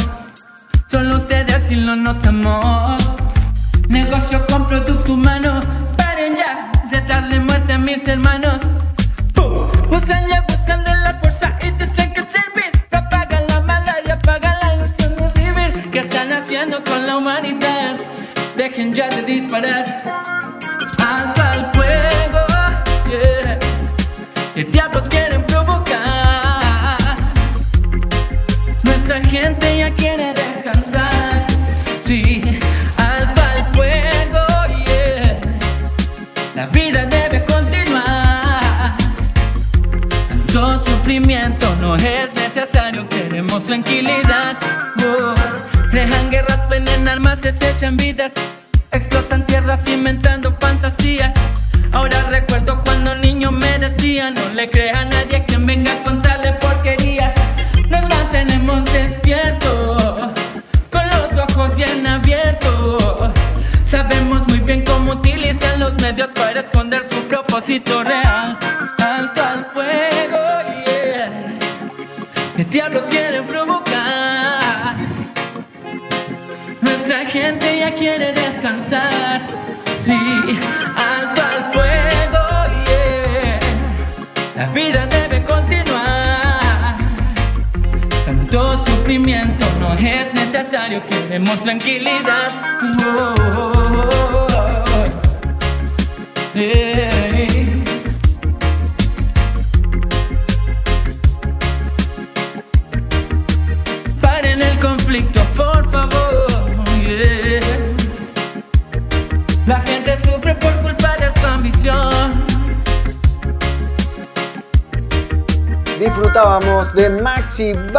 Solo 0.87 1.17
ustedes 1.17 1.55
así 1.55 1.77
lo 1.77 1.95
notamos. 1.97 3.03
Negocio 3.89 4.45
con 4.47 4.67
producto 4.67 5.15
humano. 5.15 5.61
Paren 5.97 6.37
ya 6.37 6.71
de 6.91 7.01
darle 7.03 7.41
muerte 7.41 7.75
a 7.75 7.79
mis 7.79 8.07
hermanos. 8.09 8.61
Usan 9.91 10.29
y 10.29 10.33
abusan 10.33 10.85
de 10.85 10.97
la 11.05 11.19
fuerza 11.21 11.59
y 11.61 11.71
dicen 11.73 12.13
que 12.15 12.23
servir. 12.23 12.73
Apagan 12.91 13.47
la 13.49 13.61
mala 13.61 13.97
y 14.07 14.11
apagan 14.11 14.57
la 14.63 14.75
ilusión 14.75 15.17
de 15.17 15.43
vivir. 15.43 15.91
¿Qué 15.91 15.99
están 15.99 16.33
haciendo 16.33 16.83
con 16.83 17.07
la 17.07 17.19
humanidad? 17.19 17.99
Dejen 18.57 18.95
ya 18.95 19.11
de 19.11 19.23
disparar. 19.23 20.12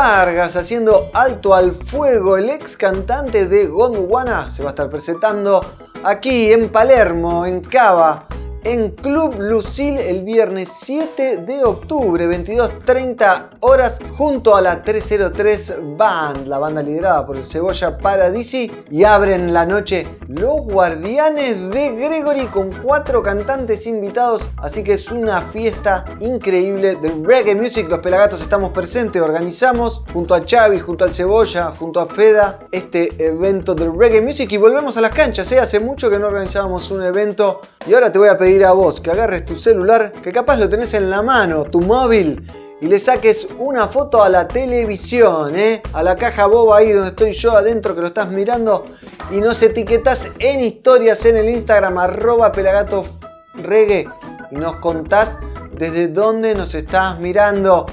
Vargas 0.04 0.58
haciendo 0.58 1.10
alto 1.14 1.54
al 1.54 1.72
fuego. 1.72 2.36
El 2.36 2.50
ex 2.50 2.76
cantante 2.76 3.46
de 3.46 3.68
Gondwana 3.68 4.50
se 4.50 4.62
va 4.62 4.72
a 4.72 4.74
estar 4.74 4.90
presentando 4.90 5.66
aquí 6.04 6.52
en 6.52 6.70
Palermo, 6.70 7.46
en 7.46 7.62
Cava, 7.62 8.26
en 8.64 8.92
Club 8.92 9.36
Lucil 9.40 9.98
el 9.98 10.24
viernes 10.24 10.70
7 10.74 11.38
de 11.38 11.64
octubre, 11.64 12.28
22.30 12.28 13.58
horas, 13.60 14.00
junto 14.18 14.56
a 14.56 14.62
la 14.62 14.84
303 14.84 15.76
Band, 15.98 16.48
la 16.48 16.60
banda 16.60 16.82
liderada 16.82 17.26
por 17.26 17.38
el 17.38 17.44
Cebolla 17.44 17.98
Paradisi, 17.98 18.72
y 18.90 19.04
abren 19.04 19.54
la 19.54 19.66
noche 19.66 20.08
Los 20.28 20.62
Guardianes 20.62 21.70
de 21.70 21.92
Gregory 21.92 22.48
con 22.48 22.72
cuatro 22.82 23.22
cantantes 23.22 23.88
invitados, 23.88 24.48
así 24.58 24.84
que 24.84 24.94
es 24.94 25.12
una 25.12 25.42
fiesta 25.42 26.06
increíble 26.20 26.96
de 26.96 27.14
reggae 27.24 27.56
music. 27.56 27.90
Los 27.90 28.00
Pelagatos 28.00 28.42
estamos 28.42 28.72
presentes, 28.72 29.22
organizamos 29.22 30.04
junto 30.14 30.36
a 30.36 30.42
Xavi, 30.42 30.80
junto 30.80 31.04
al 31.04 31.14
Cebolla, 31.14 31.72
junto 31.72 32.00
a 32.00 32.08
Feda 32.08 32.60
este 32.72 33.10
evento 33.24 33.76
de 33.76 33.90
reggae 33.90 34.22
music 34.22 34.52
y 34.52 34.58
volvemos 34.58 34.96
a 34.98 35.02
las 35.02 35.12
canchas. 35.12 35.52
¿eh? 35.52 35.60
Hace 35.60 35.80
mucho 35.80 36.10
que 36.10 36.20
no 36.20 36.28
organizábamos 36.28 36.92
un 36.92 37.04
evento 37.04 37.62
y 37.86 37.94
ahora 37.94 38.12
te 38.12 38.20
voy 38.20 38.30
a 38.30 38.38
pedir 38.38 38.53
a 38.62 38.74
vos 38.74 39.02
que 39.02 39.10
agarres 39.10 39.46
tu 39.46 39.56
celular, 39.56 40.12
que 40.12 40.32
capaz 40.32 40.58
lo 40.58 40.70
tenés 40.70 40.94
en 40.94 41.10
la 41.10 41.22
mano, 41.22 41.64
tu 41.64 41.82
móvil, 41.82 42.46
y 42.82 42.88
le 42.88 43.00
saques 43.00 43.48
una 43.58 43.88
foto 43.88 44.22
a 44.22 44.30
la 44.30 44.48
televisión, 44.48 45.56
¿eh? 45.56 45.82
a 45.94 46.04
la 46.04 46.16
caja 46.18 46.48
boba 46.48 46.78
ahí 46.78 46.92
donde 46.92 47.12
estoy 47.12 47.32
yo 47.32 47.54
adentro 47.54 47.96
que 47.96 48.02
lo 48.02 48.08
estás 48.08 48.30
mirando, 48.30 48.84
y 49.32 49.40
nos 49.40 49.62
etiquetás 49.62 50.32
en 50.40 50.60
historias 50.60 51.26
en 51.26 51.38
el 51.38 51.50
Instagram 51.50 51.98
arroba 51.98 52.52
pelagatorregue 52.52 54.10
y 54.52 54.56
nos 54.56 54.76
contás 54.78 55.40
desde 55.78 56.10
dónde 56.10 56.54
nos 56.56 56.76
estás 56.76 57.20
mirando. 57.20 57.86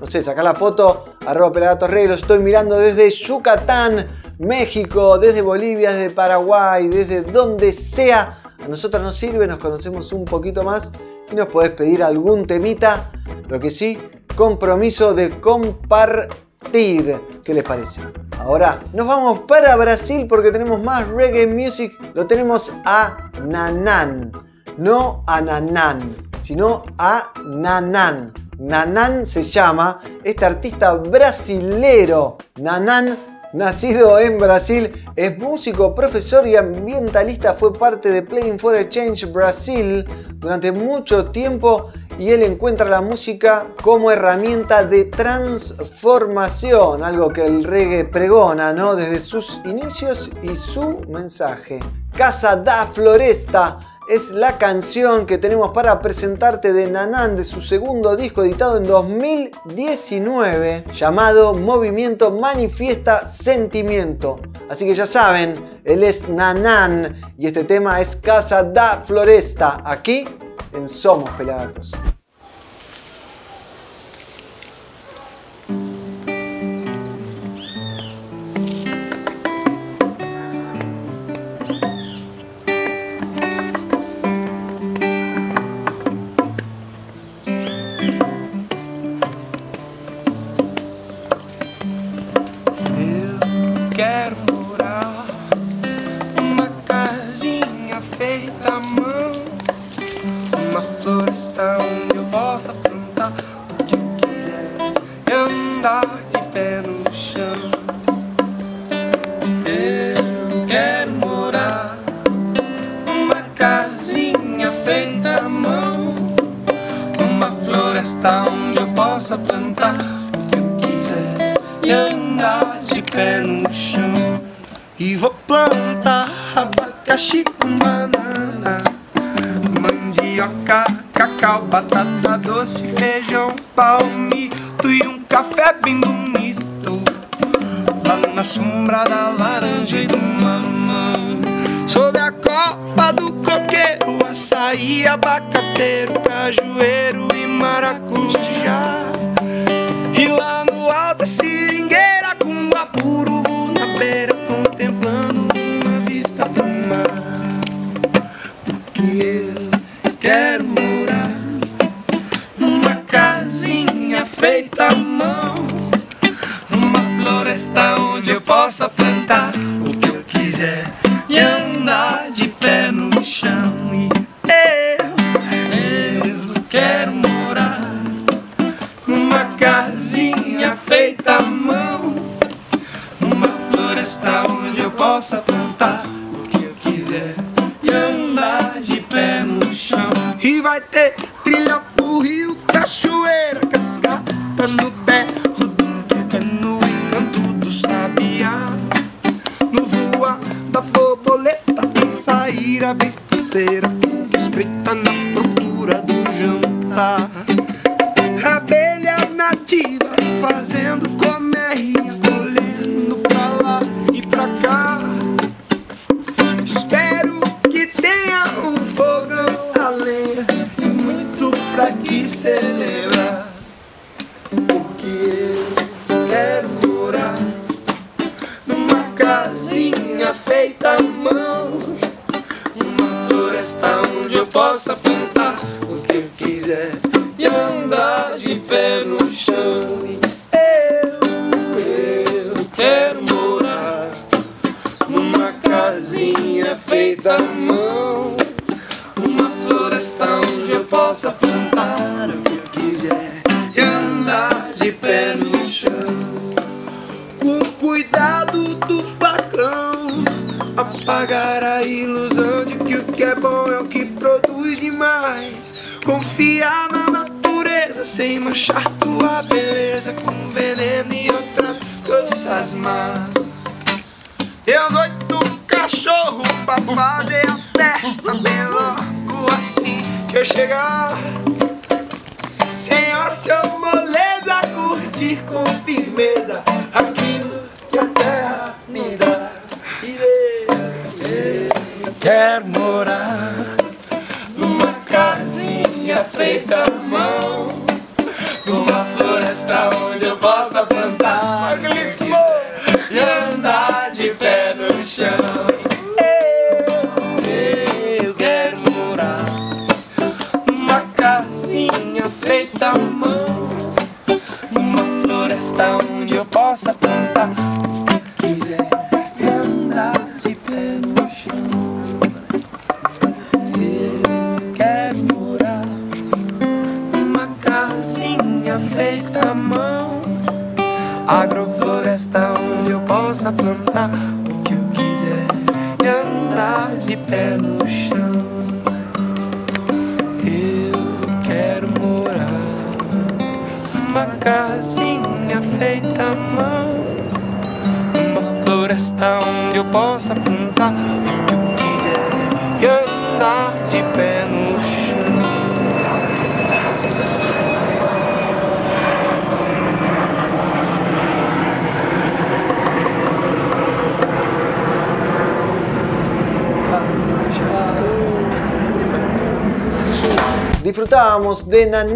No 0.00 0.06
sé, 0.06 0.22
sacá 0.22 0.42
la 0.42 0.54
foto, 0.54 1.04
arroba 1.26 1.52
pelagatorregue, 1.52 2.08
los 2.08 2.22
estoy 2.22 2.38
mirando 2.38 2.78
desde 2.78 3.10
Yucatán, 3.10 4.06
México, 4.38 5.18
desde 5.18 5.42
Bolivia, 5.42 5.92
desde 5.92 6.10
Paraguay, 6.10 6.88
desde 6.88 7.22
donde 7.22 7.72
sea 7.72 8.38
a 8.62 8.68
nosotros 8.68 9.02
nos 9.02 9.16
sirve, 9.16 9.46
nos 9.46 9.58
conocemos 9.58 10.12
un 10.12 10.24
poquito 10.24 10.62
más 10.62 10.92
y 11.30 11.34
nos 11.34 11.48
podés 11.48 11.70
pedir 11.70 12.02
algún 12.02 12.46
temita. 12.46 13.10
Lo 13.48 13.58
que 13.60 13.70
sí, 13.70 13.98
compromiso 14.36 15.14
de 15.14 15.40
compartir. 15.40 17.20
¿Qué 17.44 17.54
les 17.54 17.64
parece? 17.64 18.02
Ahora 18.38 18.80
nos 18.92 19.06
vamos 19.06 19.40
para 19.40 19.74
Brasil 19.76 20.26
porque 20.28 20.50
tenemos 20.50 20.82
más 20.82 21.08
reggae 21.08 21.46
music. 21.46 21.98
Lo 22.14 22.26
tenemos 22.26 22.72
a 22.84 23.30
Nanan. 23.44 24.32
No 24.76 25.24
a 25.26 25.40
Nanan, 25.40 26.16
sino 26.40 26.84
a 26.98 27.32
Nanan. 27.44 28.32
Nanan 28.58 29.24
se 29.24 29.42
llama 29.42 29.98
este 30.24 30.44
artista 30.44 30.94
brasilero. 30.94 32.38
Nanan 32.56 33.37
Nacido 33.54 34.18
en 34.18 34.38
Brasil, 34.38 34.92
es 35.16 35.38
músico, 35.38 35.94
profesor 35.94 36.46
y 36.46 36.54
ambientalista, 36.54 37.54
fue 37.54 37.72
parte 37.72 38.10
de 38.10 38.20
Playing 38.20 38.58
for 38.58 38.76
a 38.76 38.86
Change 38.86 39.24
Brasil 39.32 40.04
durante 40.34 40.70
mucho 40.70 41.30
tiempo 41.30 41.90
y 42.18 42.28
él 42.28 42.42
encuentra 42.42 42.86
la 42.86 43.00
música 43.00 43.68
como 43.82 44.10
herramienta 44.10 44.84
de 44.84 45.06
transformación, 45.06 47.02
algo 47.02 47.32
que 47.32 47.46
el 47.46 47.64
reggae 47.64 48.04
pregona, 48.04 48.74
¿no? 48.74 48.94
Desde 48.94 49.18
sus 49.20 49.62
inicios 49.64 50.30
y 50.42 50.54
su 50.54 51.00
mensaje. 51.08 51.80
Casa 52.14 52.56
da 52.56 52.86
Floresta 52.86 53.78
es 54.08 54.30
la 54.30 54.56
canción 54.56 55.26
que 55.26 55.36
tenemos 55.36 55.70
para 55.70 56.00
presentarte 56.00 56.72
de 56.72 56.90
Nanan 56.90 57.36
de 57.36 57.44
su 57.44 57.60
segundo 57.60 58.16
disco 58.16 58.42
editado 58.42 58.78
en 58.78 58.84
2019 58.84 60.84
llamado 60.92 61.52
Movimiento 61.52 62.30
Manifiesta 62.30 63.26
Sentimiento. 63.26 64.40
Así 64.70 64.86
que 64.86 64.94
ya 64.94 65.04
saben, 65.04 65.62
él 65.84 66.02
es 66.02 66.26
Nanan 66.26 67.14
y 67.36 67.48
este 67.48 67.64
tema 67.64 68.00
es 68.00 68.16
Casa 68.16 68.62
da 68.62 69.02
Floresta 69.06 69.82
aquí 69.84 70.24
en 70.72 70.88
Somos 70.88 71.28
Pelagatos. 71.30 71.92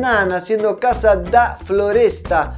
Haciendo 0.05 0.81
Casa 0.81 1.15
da 1.15 1.57
Floresta. 1.65 2.57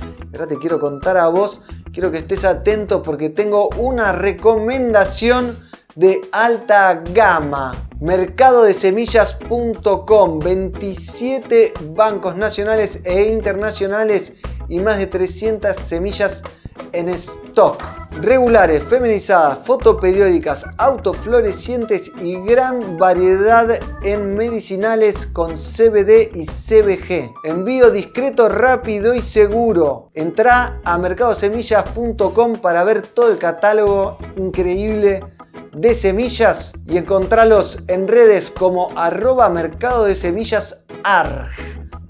Te 0.48 0.58
quiero 0.58 0.80
contar 0.80 1.18
a 1.18 1.28
vos, 1.28 1.60
quiero 1.92 2.10
que 2.10 2.16
estés 2.18 2.42
atento 2.42 3.02
porque 3.02 3.28
tengo 3.28 3.68
una 3.76 4.12
recomendación 4.12 5.58
de 5.94 6.22
alta 6.32 7.04
gama. 7.12 7.90
Mercadodesemillas.com, 8.00 10.38
27 10.38 11.74
bancos 11.90 12.36
nacionales 12.36 13.02
e 13.04 13.30
internacionales 13.30 14.36
y 14.70 14.80
más 14.80 14.96
de 14.96 15.06
300 15.06 15.76
semillas 15.76 16.44
en 16.92 17.10
stock. 17.10 17.84
Regulares, 18.24 18.82
feminizadas, 18.84 19.58
fotoperiódicas, 19.66 20.64
autoflorecientes 20.78 22.10
y 22.22 22.40
gran 22.40 22.96
variedad 22.96 23.68
en 24.02 24.34
medicinales 24.34 25.26
con 25.26 25.52
CBD 25.56 26.30
y 26.34 26.46
CBG. 26.46 27.34
Envío 27.44 27.90
discreto, 27.90 28.48
rápido 28.48 29.14
y 29.14 29.20
seguro. 29.20 30.10
Entra 30.14 30.80
a 30.86 30.96
mercadosemillas.com 30.96 32.56
para 32.62 32.82
ver 32.82 33.02
todo 33.02 33.30
el 33.30 33.36
catálogo 33.36 34.16
increíble 34.36 35.20
de 35.74 35.94
semillas 35.94 36.72
y 36.86 36.96
encontralos 36.96 37.84
en 37.88 38.08
redes 38.08 38.50
como 38.50 38.88
arroba 38.96 39.50
mercado 39.50 40.04
de 40.04 40.14
semillas 40.14 40.86
arg. 41.02 41.50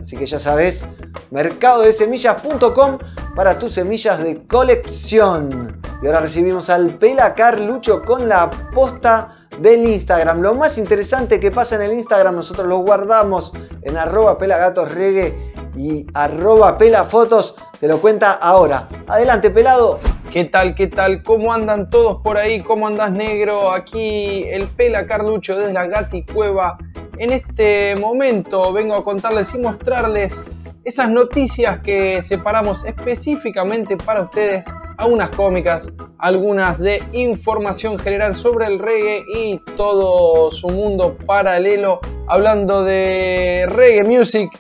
Así 0.05 0.19
que 0.19 0.27
ya 0.27 0.39
sabes, 0.39 0.85
mercadodesemillas.com 1.31 2.99
para 3.35 3.59
tus 3.59 3.73
semillas 3.73 4.23
de 4.23 4.47
colección. 4.47 5.81
Y 6.03 6.07
ahora 6.07 6.21
recibimos 6.21 6.69
al 6.69 6.99
Pela 6.99 7.35
Carlucho 7.35 8.05
con 8.05 8.29
la 8.29 8.51
posta 8.75 9.29
del 9.59 9.89
Instagram. 9.89 10.41
Lo 10.41 10.55
más 10.55 10.79
interesante 10.79 11.41
que 11.41 11.51
pasa 11.51 11.77
en 11.77 11.83
el 11.83 11.93
Instagram 11.93 12.37
nosotros 12.37 12.67
lo 12.67 12.79
guardamos 12.79 13.53
en 13.83 13.97
arroba 13.97 14.39
pelagatosregue 14.39 15.35
y 15.77 16.07
arroba 16.15 16.79
pelafotos. 16.79 17.57
Te 17.81 17.89
lo 17.89 18.01
cuenta 18.01 18.33
ahora. 18.33 18.89
Adelante, 19.07 19.51
pelado. 19.51 20.01
¿Qué 20.31 20.45
tal? 20.45 20.75
¿Qué 20.75 20.89
tal? 20.89 21.23
¿Cómo 21.23 21.53
andan 21.53 21.91
todos 21.91 22.21
por 22.23 22.37
ahí? 22.37 22.61
¿Cómo 22.61 22.87
andás 22.87 23.13
negro? 23.13 23.71
Aquí 23.71 24.45
el 24.49 24.69
Pela 24.69 25.07
Carlucho 25.07 25.57
desde 25.57 25.73
la 25.73 25.87
Gati 25.87 26.25
Cueva. 26.25 26.77
En 27.19 27.33
este 27.33 27.95
momento 27.95 28.73
vengo 28.73 28.95
a 28.95 29.05
contarles 29.05 29.55
y 29.55 29.59
mostrarles 29.59 30.43
esas 30.85 31.11
noticias 31.11 31.81
que 31.81 32.21
separamos 32.21 32.85
específicamente 32.85 33.97
para 33.97 34.23
ustedes, 34.23 34.67
algunas 34.99 35.31
cómicas, 35.31 35.91
algunas 36.19 36.79
de 36.79 37.03
información 37.13 37.99
general 37.99 38.37
sobre 38.37 38.67
el 38.67 38.79
reggae 38.79 39.25
y 39.35 39.59
todo 39.77 40.51
su 40.51 40.69
mundo 40.69 41.17
paralelo. 41.27 42.01
Hablando 42.29 42.85
de 42.85 43.67
reggae 43.69 44.05
music, 44.05 44.51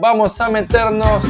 vamos 0.00 0.40
a 0.40 0.50
meternos 0.50 1.22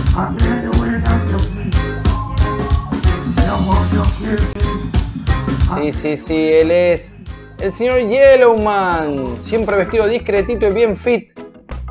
Sí, 5.75 5.93
sí, 5.93 6.17
sí, 6.17 6.53
él 6.53 6.71
es 6.71 7.17
el 7.59 7.73
señor 7.73 8.01
Yellowman, 8.09 9.37
siempre 9.41 9.77
vestido 9.77 10.07
discretito 10.07 10.67
y 10.67 10.73
bien 10.73 10.97
fit, 10.97 11.33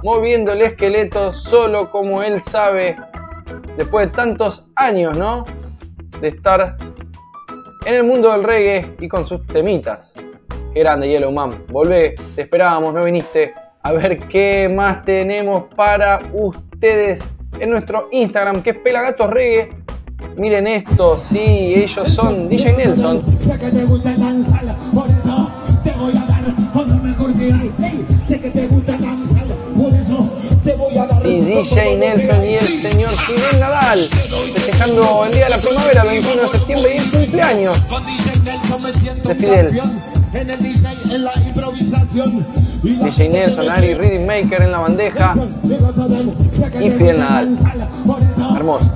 moviendo 0.04 0.52
el 0.54 0.62
esqueleto 0.62 1.32
solo 1.32 1.92
como 1.92 2.24
él 2.24 2.42
sabe, 2.42 2.98
después 3.78 4.08
de 4.08 4.12
tantos 4.14 4.68
años, 4.76 5.18
¿no? 5.18 5.46
De 6.20 6.30
estar 6.30 6.78
en 7.86 7.96
el 7.96 8.04
mundo 8.04 8.32
del 8.32 8.44
reggae 8.44 8.96
y 9.00 9.08
con 9.08 9.26
sus 9.26 9.46
temitas. 9.48 10.16
Qué 10.74 10.80
grande 10.80 11.10
Yellowman, 11.10 11.66
volvé, 11.68 12.16
te 12.36 12.42
esperábamos, 12.44 12.94
no 12.94 13.04
viniste. 13.04 13.54
A 13.84 13.92
ver 13.92 14.28
qué 14.28 14.72
más 14.74 15.04
tenemos 15.04 15.64
para 15.76 16.20
ustedes 16.34 17.34
en 17.60 17.70
nuestro 17.70 18.08
Instagram, 18.12 18.62
que 18.62 18.72
es 18.72 18.78
Pelagatos 18.78 19.30
Reggae. 19.30 19.70
Miren 20.38 20.68
esto, 20.68 21.18
sí, 21.18 21.74
ellos 21.76 22.08
son 22.08 22.48
DJ 22.48 22.74
Nelson. 22.74 23.22
Que 23.40 23.72
te 23.72 23.84
gusta 23.86 24.16
por 24.94 25.08
eso 25.08 25.52
te 25.84 25.92
voy 25.92 26.14
a 26.16 26.26
dar 26.26 27.02
mejor 27.02 27.34
que 27.34 27.54
hay. 27.84 28.06
Que 28.28 28.50
te 28.50 28.68
Sí, 31.22 31.40
DJ 31.42 31.96
Nelson 31.98 32.44
y 32.44 32.56
el 32.56 32.78
señor 32.78 33.12
Fidel 33.12 33.60
Nadal, 33.60 34.10
festejando 34.54 35.26
el 35.26 35.32
día 35.34 35.46
de 35.46 35.50
la 35.52 35.58
primavera, 35.60 36.02
el 36.02 36.10
21 36.10 36.42
de 36.42 36.48
septiembre 36.48 36.96
y 36.96 36.98
el 36.98 37.12
cumpleaños. 37.12 37.78
De 39.24 39.36
Fidel. 39.36 39.82
DJ, 42.84 43.30
Nelson, 43.30 43.70
Ari 43.70 43.94
Rhythm 43.94 44.26
Maker 44.26 44.62
en 44.64 44.72
la 44.72 44.80
bandeja. 44.80 45.36
Y 46.80 46.90
Fidel 46.90 47.20
Nadal. 47.20 47.58
Hermoso. 48.56 48.92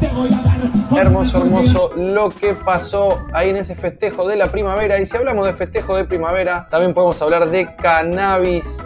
Hermoso, 0.96 1.38
hermoso 1.38 1.92
lo 1.96 2.30
que 2.30 2.54
pasó 2.54 3.22
ahí 3.34 3.50
en 3.50 3.58
ese 3.58 3.76
festejo 3.76 4.28
de 4.28 4.36
la 4.36 4.52
primavera. 4.52 5.00
Y 5.00 5.06
si 5.06 5.16
hablamos 5.16 5.46
de 5.46 5.54
festejo 5.54 5.96
de 5.96 6.06
primavera, 6.06 6.68
también 6.70 6.94
podemos 6.94 7.22
hablar 7.22 7.50
de 7.50 7.76
cannabis 7.76 8.78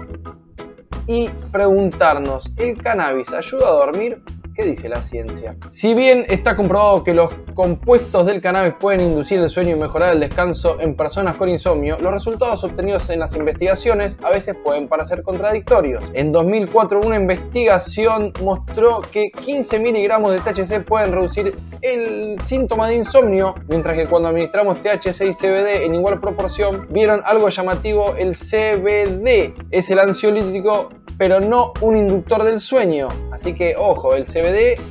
y 1.10 1.28
preguntarnos, 1.52 2.52
¿el 2.56 2.80
cannabis 2.80 3.34
ayuda 3.34 3.69
a 3.69 3.72
dormir? 3.72 4.22
¿Qué 4.60 4.65
dice 4.65 4.89
la 4.89 5.02
ciencia? 5.02 5.56
Si 5.69 5.93
bien 5.93 6.26
está 6.28 6.58
comprobado 6.58 7.02
que 7.06 7.13
los 7.13 7.34
compuestos 7.54 8.26
del 8.26 8.41
cannabis 8.41 8.74
pueden 8.78 9.00
inducir 9.00 9.39
el 9.39 9.50
sueño 9.50 9.74
y 9.78 9.80
mejorar 9.80 10.12
el 10.12 10.19
descanso 10.19 10.82
en 10.82 10.98
personas 10.98 11.38
con 11.38 11.48
insomnio, 11.48 11.98
los 12.02 12.12
resultados 12.12 12.62
obtenidos 12.65 13.10
en 13.10 13.22
las 13.22 13.34
investigaciones 13.38 14.19
a 14.22 14.30
veces 14.30 14.58
pueden 14.62 14.89
parecer 14.89 15.24
contradictorios. 15.24 16.04
En 16.13 16.34
2004 16.34 17.00
una 17.00 17.15
investigación 17.15 18.34
mostró 18.43 19.00
que 19.00 19.32
15 19.32 19.80
miligramos 19.80 20.34
de 20.34 20.39
THC 20.39 20.84
pueden 20.84 21.13
reducir 21.13 21.56
el 21.82 22.36
síntoma 22.43 22.89
de 22.89 22.95
insomnio, 22.95 23.56
mientras 23.69 23.95
que 23.95 24.08
cuando 24.08 24.28
administramos 24.28 24.82
THC 24.82 25.22
y 25.22 25.34
CBD 25.34 25.86
en 25.86 25.95
igual 25.95 26.19
proporción, 26.19 26.86
vieron 26.89 27.22
algo 27.24 27.48
llamativo, 27.48 28.15
el 28.17 28.36
CBD 28.36 29.54
es 29.72 29.89
el 29.89 30.00
ansiolítico 30.00 30.89
pero 31.19 31.41
no 31.41 31.74
un 31.82 31.98
inductor 31.98 32.43
del 32.43 32.62
sueño. 32.62 33.10
Así 33.32 33.54
que 33.54 33.76
ojo, 33.78 34.15
el 34.15 34.24
CBD 34.24 34.49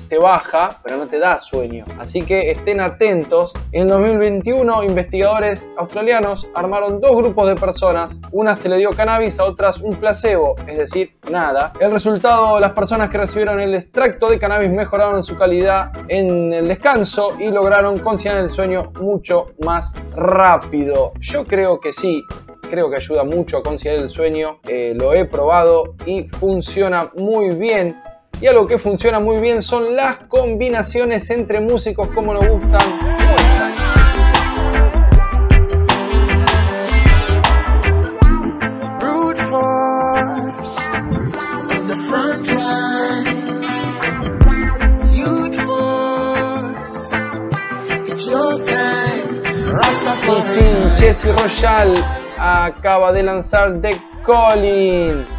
te 0.08 0.18
baja, 0.18 0.80
pero 0.82 0.96
no 0.96 1.08
te 1.08 1.18
da 1.18 1.40
sueño. 1.40 1.84
Así 1.98 2.22
que 2.22 2.50
estén 2.50 2.80
atentos. 2.80 3.52
En 3.72 3.88
2021, 3.88 4.82
investigadores 4.84 5.68
australianos 5.76 6.48
armaron 6.54 7.00
dos 7.00 7.16
grupos 7.16 7.48
de 7.48 7.56
personas. 7.56 8.20
Una 8.32 8.56
se 8.56 8.68
le 8.68 8.78
dio 8.78 8.90
cannabis, 8.90 9.38
a 9.38 9.44
otras 9.44 9.80
un 9.80 9.96
placebo, 9.96 10.56
es 10.66 10.78
decir, 10.78 11.16
nada. 11.30 11.72
El 11.80 11.90
resultado, 11.90 12.60
las 12.60 12.72
personas 12.72 13.10
que 13.10 13.18
recibieron 13.18 13.60
el 13.60 13.74
extracto 13.74 14.28
de 14.28 14.38
cannabis 14.38 14.70
mejoraron 14.70 15.22
su 15.22 15.36
calidad 15.36 15.92
en 16.08 16.52
el 16.52 16.68
descanso 16.68 17.34
y 17.38 17.48
lograron 17.48 17.98
conciliar 17.98 18.38
el 18.38 18.50
sueño 18.50 18.92
mucho 19.00 19.52
más 19.64 19.94
rápido. 20.14 21.12
Yo 21.20 21.44
creo 21.44 21.80
que 21.80 21.92
sí, 21.92 22.24
creo 22.68 22.90
que 22.90 22.96
ayuda 22.96 23.24
mucho 23.24 23.58
a 23.58 23.62
conciliar 23.62 23.98
el 23.98 24.08
sueño, 24.10 24.60
eh, 24.66 24.92
lo 24.94 25.14
he 25.14 25.24
probado 25.24 25.94
y 26.06 26.24
funciona 26.24 27.10
muy 27.16 27.50
bien. 27.50 27.96
Y 28.40 28.46
algo 28.46 28.66
que 28.66 28.78
funciona 28.78 29.18
muy 29.18 29.38
bien 29.38 29.62
son 29.62 29.96
las 29.96 30.18
combinaciones 30.28 31.28
entre 31.30 31.60
músicos 31.60 32.08
como 32.14 32.34
nos 32.34 32.46
gustan. 32.46 33.18
Y 50.28 50.42
sí, 50.42 50.60
Jesse 50.98 51.34
Royal 51.34 52.04
acaba 52.38 53.12
de 53.12 53.22
lanzar 53.22 53.80
The 53.80 54.00
Calling 54.24 55.37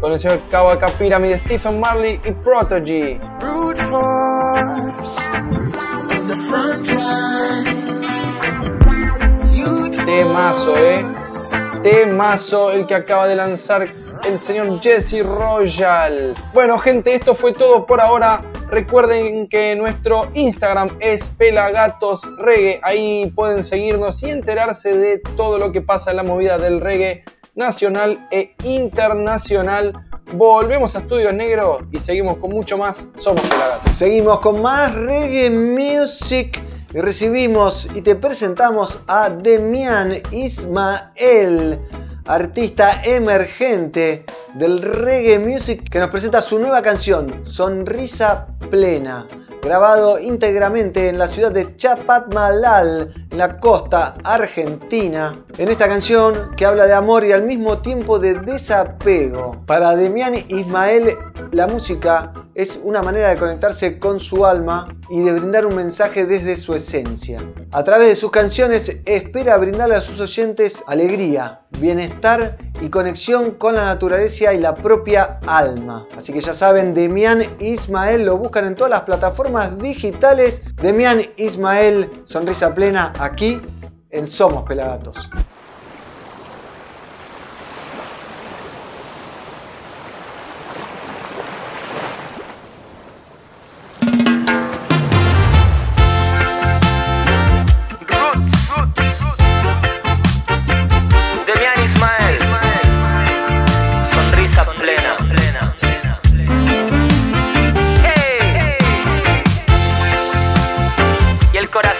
con 0.00 0.12
el 0.12 0.20
señor 0.20 0.40
Kawaka 0.50 0.88
Pyramid, 0.98 1.36
Stephen 1.44 1.80
Marley 1.80 2.20
y. 2.24 3.18
Youth 9.56 10.04
Temazo, 10.04 10.76
eh. 10.76 11.04
Temazo 11.82 12.70
el 12.72 12.86
que 12.86 12.94
acaba 12.94 13.26
de 13.26 13.36
lanzar 13.36 13.88
el 14.24 14.38
señor 14.38 14.80
Jesse 14.80 15.22
Royal. 15.22 16.34
Bueno, 16.52 16.78
gente, 16.78 17.14
esto 17.14 17.34
fue 17.34 17.52
todo 17.52 17.86
por 17.86 18.00
ahora. 18.00 18.42
Recuerden 18.68 19.48
que 19.48 19.76
nuestro 19.76 20.28
Instagram 20.34 20.96
es 20.98 21.28
Pelagatos 21.28 22.28
Reggae. 22.38 22.80
Ahí 22.82 23.32
pueden 23.34 23.62
seguirnos 23.62 24.22
y 24.24 24.30
enterarse 24.30 24.96
de 24.96 25.18
todo 25.36 25.58
lo 25.58 25.70
que 25.70 25.82
pasa 25.82 26.10
en 26.10 26.16
la 26.16 26.24
movida 26.24 26.58
del 26.58 26.80
reggae 26.80 27.24
nacional 27.56 28.28
e 28.30 28.54
internacional. 28.62 29.92
Volvemos 30.34 30.94
a 30.94 31.00
Estudios 31.00 31.34
Negro 31.34 31.80
y 31.90 31.98
seguimos 31.98 32.36
con 32.36 32.50
mucho 32.50 32.78
más. 32.78 33.08
Somos 33.16 33.40
Pelagatos. 33.40 33.98
Seguimos 33.98 34.38
con 34.38 34.62
más 34.62 34.94
reggae 34.94 35.50
music 35.50 36.62
recibimos 37.02 37.88
y 37.94 38.02
te 38.02 38.16
presentamos 38.16 39.00
a 39.06 39.28
Demian 39.30 40.14
Ismael, 40.30 41.80
artista 42.26 43.02
emergente 43.04 44.24
del 44.54 44.82
reggae 44.82 45.38
music 45.38 45.88
que 45.88 46.00
nos 46.00 46.10
presenta 46.10 46.40
su 46.42 46.58
nueva 46.58 46.82
canción, 46.82 47.44
Sonrisa 47.44 48.48
Plena, 48.70 49.26
grabado 49.62 50.18
íntegramente 50.18 51.08
en 51.08 51.18
la 51.18 51.26
ciudad 51.26 51.52
de 51.52 51.76
Chapatmalal, 51.76 53.12
en 53.30 53.38
la 53.38 53.58
costa 53.60 54.16
argentina. 54.24 55.32
En 55.58 55.68
esta 55.68 55.88
canción 55.88 56.52
que 56.56 56.66
habla 56.66 56.86
de 56.86 56.94
amor 56.94 57.24
y 57.24 57.32
al 57.32 57.44
mismo 57.44 57.78
tiempo 57.78 58.18
de 58.18 58.34
desapego. 58.34 59.62
Para 59.66 59.96
Demian 59.96 60.34
Ismael, 60.48 61.16
la 61.52 61.66
música 61.66 62.32
es 62.56 62.80
una 62.82 63.02
manera 63.02 63.28
de 63.28 63.36
conectarse 63.36 63.98
con 63.98 64.18
su 64.18 64.46
alma 64.46 64.88
y 65.10 65.20
de 65.20 65.32
brindar 65.32 65.66
un 65.66 65.74
mensaje 65.74 66.24
desde 66.24 66.56
su 66.56 66.74
esencia. 66.74 67.38
A 67.70 67.84
través 67.84 68.08
de 68.08 68.16
sus 68.16 68.30
canciones 68.30 69.02
espera 69.04 69.58
brindarle 69.58 69.94
a 69.94 70.00
sus 70.00 70.18
oyentes 70.20 70.82
alegría, 70.86 71.60
bienestar 71.78 72.56
y 72.80 72.88
conexión 72.88 73.52
con 73.52 73.74
la 73.74 73.84
naturaleza 73.84 74.54
y 74.54 74.58
la 74.58 74.74
propia 74.74 75.38
alma. 75.46 76.08
Así 76.16 76.32
que 76.32 76.40
ya 76.40 76.54
saben, 76.54 76.94
Demian 76.94 77.42
Ismael 77.60 78.24
lo 78.24 78.38
buscan 78.38 78.66
en 78.66 78.74
todas 78.74 78.90
las 78.90 79.02
plataformas 79.02 79.78
digitales. 79.78 80.62
Demian 80.76 81.20
Ismael, 81.36 82.10
sonrisa 82.24 82.74
plena, 82.74 83.12
aquí 83.18 83.60
en 84.08 84.26
Somos 84.26 84.64
Pelagatos. 84.64 85.30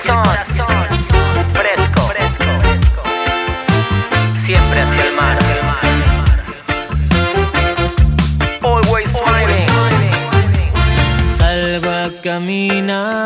Corazón 0.06 0.66
fresco, 1.52 2.02
siempre 4.44 4.80
hacia 4.80 5.04
el 5.04 5.14
mar. 5.16 5.36
Always 8.62 9.10
smiling. 9.10 9.66
Salgo 11.22 11.90
a 11.90 12.10
caminar, 12.22 13.16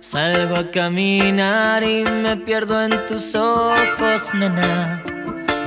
salgo 0.00 0.56
a 0.56 0.70
caminar 0.70 1.82
y 1.84 2.04
me 2.04 2.36
pierdo 2.36 2.82
en 2.82 3.06
tus 3.06 3.34
ojos, 3.34 4.34
nena. 4.34 5.02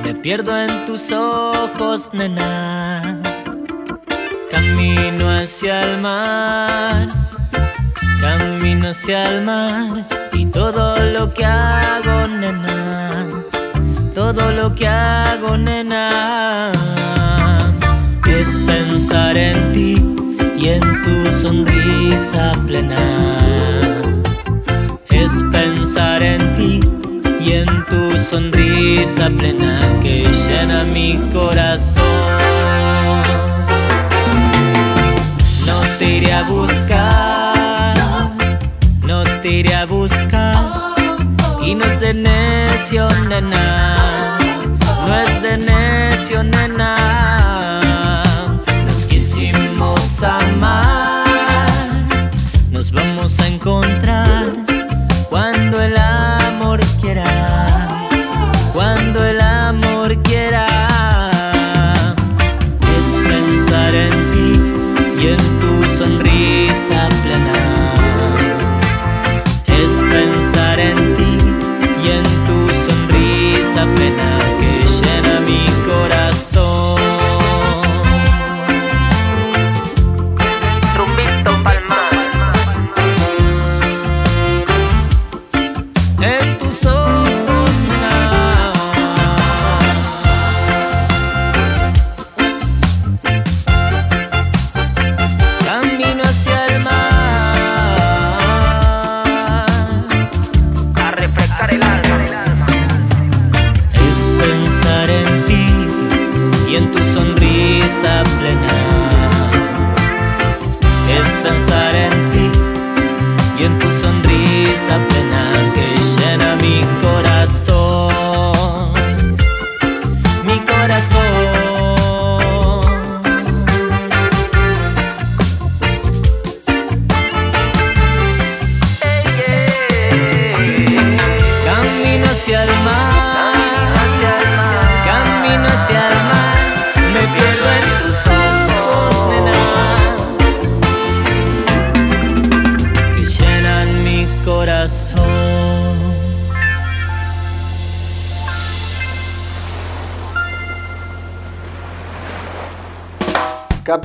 Me 0.04 0.14
pierdo 0.14 0.56
en 0.58 0.84
tus 0.84 1.10
ojos, 1.12 2.10
nena. 2.12 3.18
Camino 4.50 5.30
hacia 5.30 5.82
el 5.82 6.00
mar, 6.00 7.08
camino 8.68 8.88
hacia 8.90 9.34
el 9.34 9.44
mar 9.44 10.06
y 10.34 10.44
todo 10.44 11.02
lo 11.14 11.32
que 11.32 11.42
hago, 11.42 12.28
nena. 12.28 13.26
Todo 14.14 14.52
lo 14.52 14.74
que 14.74 14.86
hago, 14.86 15.56
nena 15.56 16.72
es 18.26 18.48
pensar 18.66 19.38
en 19.38 19.72
ti 19.72 19.96
y 20.58 20.68
en 20.68 21.02
tu 21.02 21.32
sonrisa 21.32 22.52
plena. 22.66 23.06
Es 25.08 25.32
pensar 25.50 26.22
en 26.22 26.54
ti 26.56 26.80
y 27.40 27.52
en 27.52 27.86
tu 27.86 28.18
sonrisa 28.18 29.30
plena 29.30 29.80
que 30.02 30.26
llena 30.46 30.84
mi 30.84 31.16
corazón. 31.32 32.97
Iré 39.58 39.74
a 39.74 39.86
buscar 39.86 40.94
y 41.60 41.74
no 41.74 41.84
es 41.84 42.00
de 42.00 42.14
necio, 42.14 43.08
nena. 43.28 44.38
No 45.04 45.14
es 45.16 45.42
de 45.42 45.56
necio, 45.58 46.44
nena. 46.44 48.22
Nos 48.86 49.06
quisimos 49.06 50.22
amar, 50.22 51.24
nos 52.70 52.92
vamos 52.92 53.40
a 53.40 53.48
encontrar 53.48 54.46
cuando 55.28 55.82
el 55.82 55.96
amor 55.96 56.80
quiera, 57.00 57.26
cuando 58.72 59.24
el 59.24 59.40
amor 59.40 60.22
quiera. 60.22 60.87
Sonrisa 73.78 73.86
plena 73.94 74.37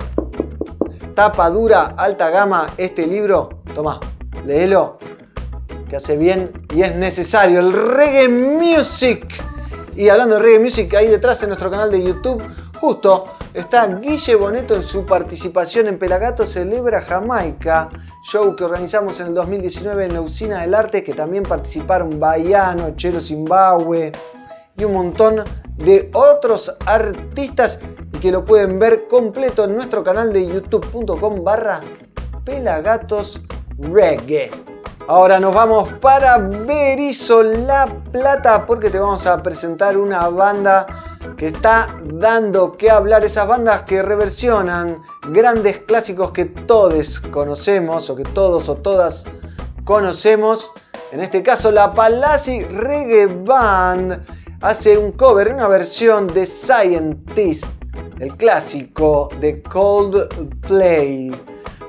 Tapa 1.14 1.50
dura, 1.50 1.94
alta 1.96 2.30
gama, 2.30 2.72
este 2.78 3.06
libro. 3.06 3.60
Tomá, 3.74 4.00
léelo, 4.46 4.98
que 5.88 5.96
hace 5.96 6.16
bien 6.16 6.66
y 6.74 6.82
es 6.82 6.96
necesario. 6.96 7.60
El 7.60 7.72
reggae 7.72 8.28
music. 8.28 9.26
Y 9.98 10.10
hablando 10.10 10.36
de 10.36 10.42
reggae 10.42 10.60
music, 10.60 10.94
ahí 10.94 11.08
detrás 11.08 11.42
en 11.42 11.48
nuestro 11.48 11.72
canal 11.72 11.90
de 11.90 12.00
YouTube, 12.00 12.40
justo 12.78 13.24
está 13.52 13.84
Guille 13.88 14.36
Boneto 14.36 14.76
en 14.76 14.84
su 14.84 15.04
participación 15.04 15.88
en 15.88 15.98
Pelagato 15.98 16.46
Celebra 16.46 17.02
Jamaica, 17.02 17.88
show 18.22 18.54
que 18.54 18.62
organizamos 18.62 19.18
en 19.18 19.26
el 19.26 19.34
2019 19.34 20.04
en 20.04 20.14
la 20.14 20.20
Usina 20.20 20.60
del 20.60 20.74
Arte, 20.76 21.02
que 21.02 21.14
también 21.14 21.42
participaron 21.42 22.20
Baiano, 22.20 22.94
Chelo 22.94 23.20
Zimbabue 23.20 24.12
y 24.76 24.84
un 24.84 24.94
montón 24.94 25.42
de 25.74 26.12
otros 26.14 26.76
artistas 26.86 27.80
y 28.12 28.18
que 28.18 28.30
lo 28.30 28.44
pueden 28.44 28.78
ver 28.78 29.08
completo 29.08 29.64
en 29.64 29.74
nuestro 29.74 30.04
canal 30.04 30.32
de 30.32 30.46
youtube.com 30.46 31.42
barra 31.42 31.80
Pelagatos 32.44 33.40
Reggae. 33.76 34.77
Ahora 35.10 35.40
nos 35.40 35.54
vamos 35.54 35.90
para 36.02 36.36
Berizo 36.36 37.42
La 37.42 37.86
Plata 38.12 38.66
porque 38.66 38.90
te 38.90 38.98
vamos 38.98 39.24
a 39.24 39.42
presentar 39.42 39.96
una 39.96 40.28
banda 40.28 40.86
que 41.34 41.46
está 41.46 41.88
dando 42.04 42.76
que 42.76 42.90
hablar. 42.90 43.24
Esas 43.24 43.48
bandas 43.48 43.84
que 43.84 44.02
reversionan 44.02 45.00
grandes 45.30 45.78
clásicos 45.78 46.32
que 46.32 46.44
todos 46.44 47.20
conocemos 47.20 48.10
o 48.10 48.16
que 48.16 48.24
todos 48.24 48.68
o 48.68 48.74
todas 48.76 49.24
conocemos. 49.82 50.72
En 51.10 51.20
este 51.20 51.42
caso 51.42 51.70
la 51.72 51.94
Palazzi 51.94 52.64
Reggae 52.64 53.28
Band 53.28 54.20
hace 54.60 54.98
un 54.98 55.12
cover, 55.12 55.54
una 55.54 55.68
versión 55.68 56.26
de 56.26 56.44
Scientist, 56.44 57.82
el 58.18 58.36
clásico 58.36 59.30
de 59.40 59.62
Coldplay. 59.62 61.30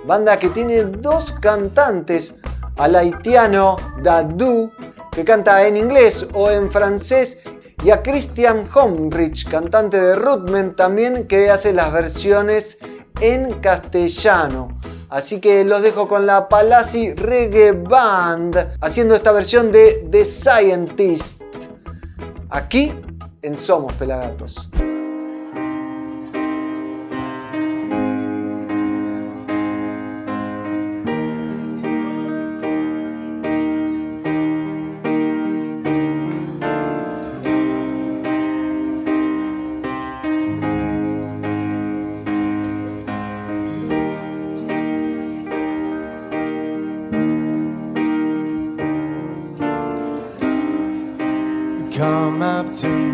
Banda 0.06 0.40
que 0.40 0.48
tiene 0.48 0.86
dos 0.86 1.34
cantantes 1.34 2.36
al 2.80 2.96
haitiano 2.96 3.78
Dadu, 4.02 4.72
que 5.12 5.24
canta 5.24 5.68
en 5.68 5.78
inglés 5.78 6.26
o 6.34 6.50
en 6.50 6.72
francés, 6.72 7.40
y 7.84 7.92
a 7.92 8.02
Christian 8.02 8.68
Homrich, 8.74 9.48
cantante 9.48 10.00
de 10.00 10.16
Rudman 10.16 10.76
también, 10.76 11.28
que 11.28 11.50
hace 11.50 11.72
las 11.72 11.92
versiones 11.92 12.78
en 13.22 13.60
castellano. 13.60 14.78
Así 15.10 15.40
que 15.40 15.64
los 15.64 15.82
dejo 15.82 16.08
con 16.08 16.26
la 16.26 16.48
Palazzi 16.50 17.14
Reggae 17.14 17.72
Band 17.72 18.78
haciendo 18.82 19.16
esta 19.16 19.32
versión 19.32 19.72
de 19.72 20.08
The 20.10 20.26
Scientist. 20.26 21.44
Aquí 22.50 22.94
en 23.42 23.58
Somos 23.58 23.94
Pelagatos. 23.94 24.70
To 52.82 53.09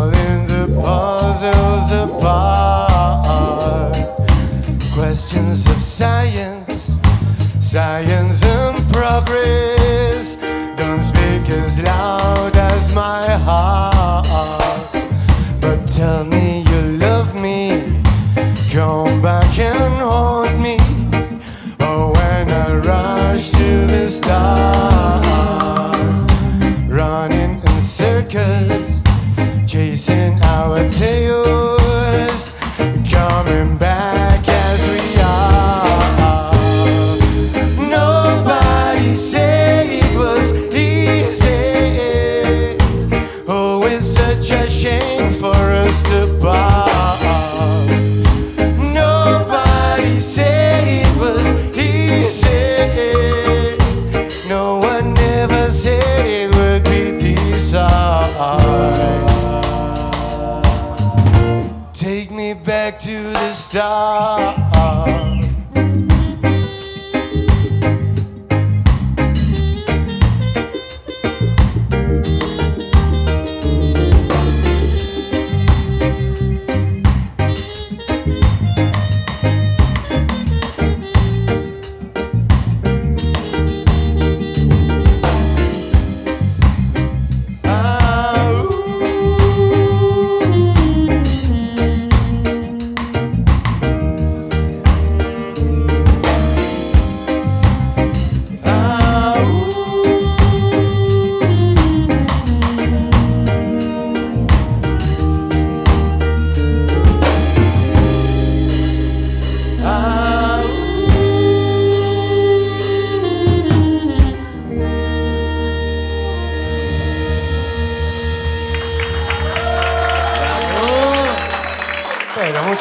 falling 0.00 0.46
the 0.46 0.64
puzzles 0.82 1.92
apart. 1.92 3.24
Questions 4.94 5.69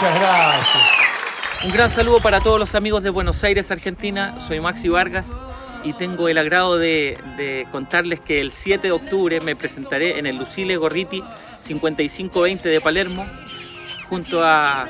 Muchas 0.02 0.16
gracias. 0.18 0.92
Un 1.66 1.72
gran 1.74 1.90
saludo 1.90 2.22
para 2.22 2.40
todos 2.40 2.58
los 2.58 2.74
amigos 2.74 3.04
de 3.04 3.10
Buenos 3.10 3.44
Aires, 3.44 3.70
Argentina. 3.70 4.40
Soy 4.48 4.62
Maxi 4.62 4.88
Vargas 4.88 5.30
y 5.84 5.92
tengo 5.92 6.30
el 6.30 6.38
agrado 6.38 6.78
de, 6.78 7.68
contarles 7.74 8.22
que 8.22 8.40
el 8.40 8.54
7 8.54 8.88
de 8.88 8.92
octubre 8.94 9.42
me 9.42 9.58
presentaré 9.58 10.18
en 10.18 10.26
el 10.26 10.38
Lucile 10.38 10.78
Gorriti 10.78 11.22
5520 11.60 12.70
de 12.70 12.80
Palermo 12.80 13.28
junto 14.08 14.42
a 14.42 14.88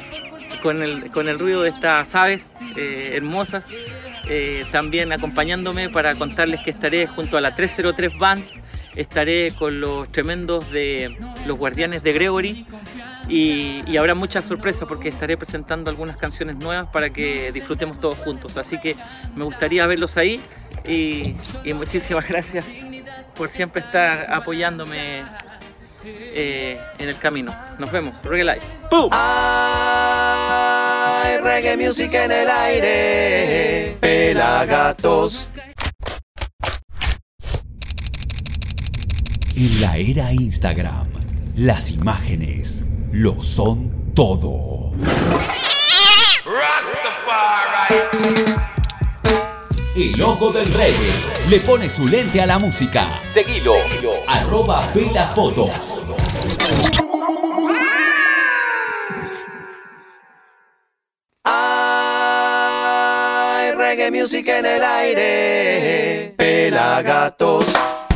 con 0.61 0.83
el, 0.83 1.09
con 1.09 1.27
el 1.27 1.39
ruido 1.39 1.63
de 1.63 1.69
estas 1.69 2.13
aves 2.13 2.53
eh, 2.77 3.13
hermosas, 3.15 3.69
eh, 4.27 4.63
también 4.71 5.11
acompañándome 5.11 5.89
para 5.89 6.13
contarles 6.13 6.61
que 6.61 6.69
estaré 6.69 7.07
junto 7.07 7.35
a 7.35 7.41
la 7.41 7.55
303 7.55 8.15
Band, 8.19 8.45
estaré 8.99 9.51
con 9.57 9.79
los 9.79 10.11
tremendos 10.11 10.69
de 10.71 11.17
los 11.45 11.57
guardianes 11.57 12.03
de 12.03 12.13
Gregory 12.13 12.65
y, 13.29 13.97
habrá 13.97 14.13
muchas 14.13 14.45
sorpresas 14.45 14.87
porque 14.87 15.09
estaré 15.09 15.37
presentando 15.37 15.89
algunas 15.89 16.17
canciones 16.17 16.57
nuevas 16.57 16.89
para 16.89 17.09
que 17.09 17.51
disfrutemos 17.51 17.99
todos 17.99 18.17
juntos. 18.17 18.57
Así 18.57 18.79
que 18.79 18.95
me 19.35 19.45
gustaría 19.45 19.87
verlos 19.87 20.17
ahí 20.17 20.41
y, 20.85 21.35
y 21.63 21.73
muchísimas 21.73 22.27
gracias 22.29 22.65
por 23.35 23.49
siempre 23.49 23.81
estar 23.81 24.31
apoyándome 24.33 25.23
eh, 26.03 26.79
en 26.97 27.09
el 27.09 27.19
camino. 27.19 27.55
Nos 27.77 27.91
vemos. 27.91 28.15
Reggae 28.23 28.43
Live. 28.43 28.61
¡Pum! 28.89 29.09
Hay 29.13 29.27
reggae 31.37 31.77
music 31.77 32.11
en 32.13 32.31
el 32.31 32.49
aire. 32.49 33.97
Pelagatos. 33.99 35.47
En 39.59 39.81
la 39.81 39.97
era 39.97 40.31
Instagram, 40.31 41.07
las 41.57 41.91
imágenes 41.91 42.85
lo 43.11 43.43
son 43.43 44.13
todo. 44.15 44.93
El 49.97 50.21
ojo 50.21 50.53
del 50.53 50.71
reggae 50.71 51.11
le 51.49 51.59
pone 51.59 51.89
su 51.89 52.07
lente 52.07 52.41
a 52.41 52.45
la 52.45 52.57
música. 52.57 53.19
Seguilo. 53.27 53.73
Arroba 54.29 54.87
Pelafotos. 54.93 56.03
Hay 61.43 63.71
reggae 63.73 64.09
music 64.09 64.47
en 64.47 64.65
el 64.65 64.81
aire. 64.81 66.33
Pelagatos. 66.37 67.65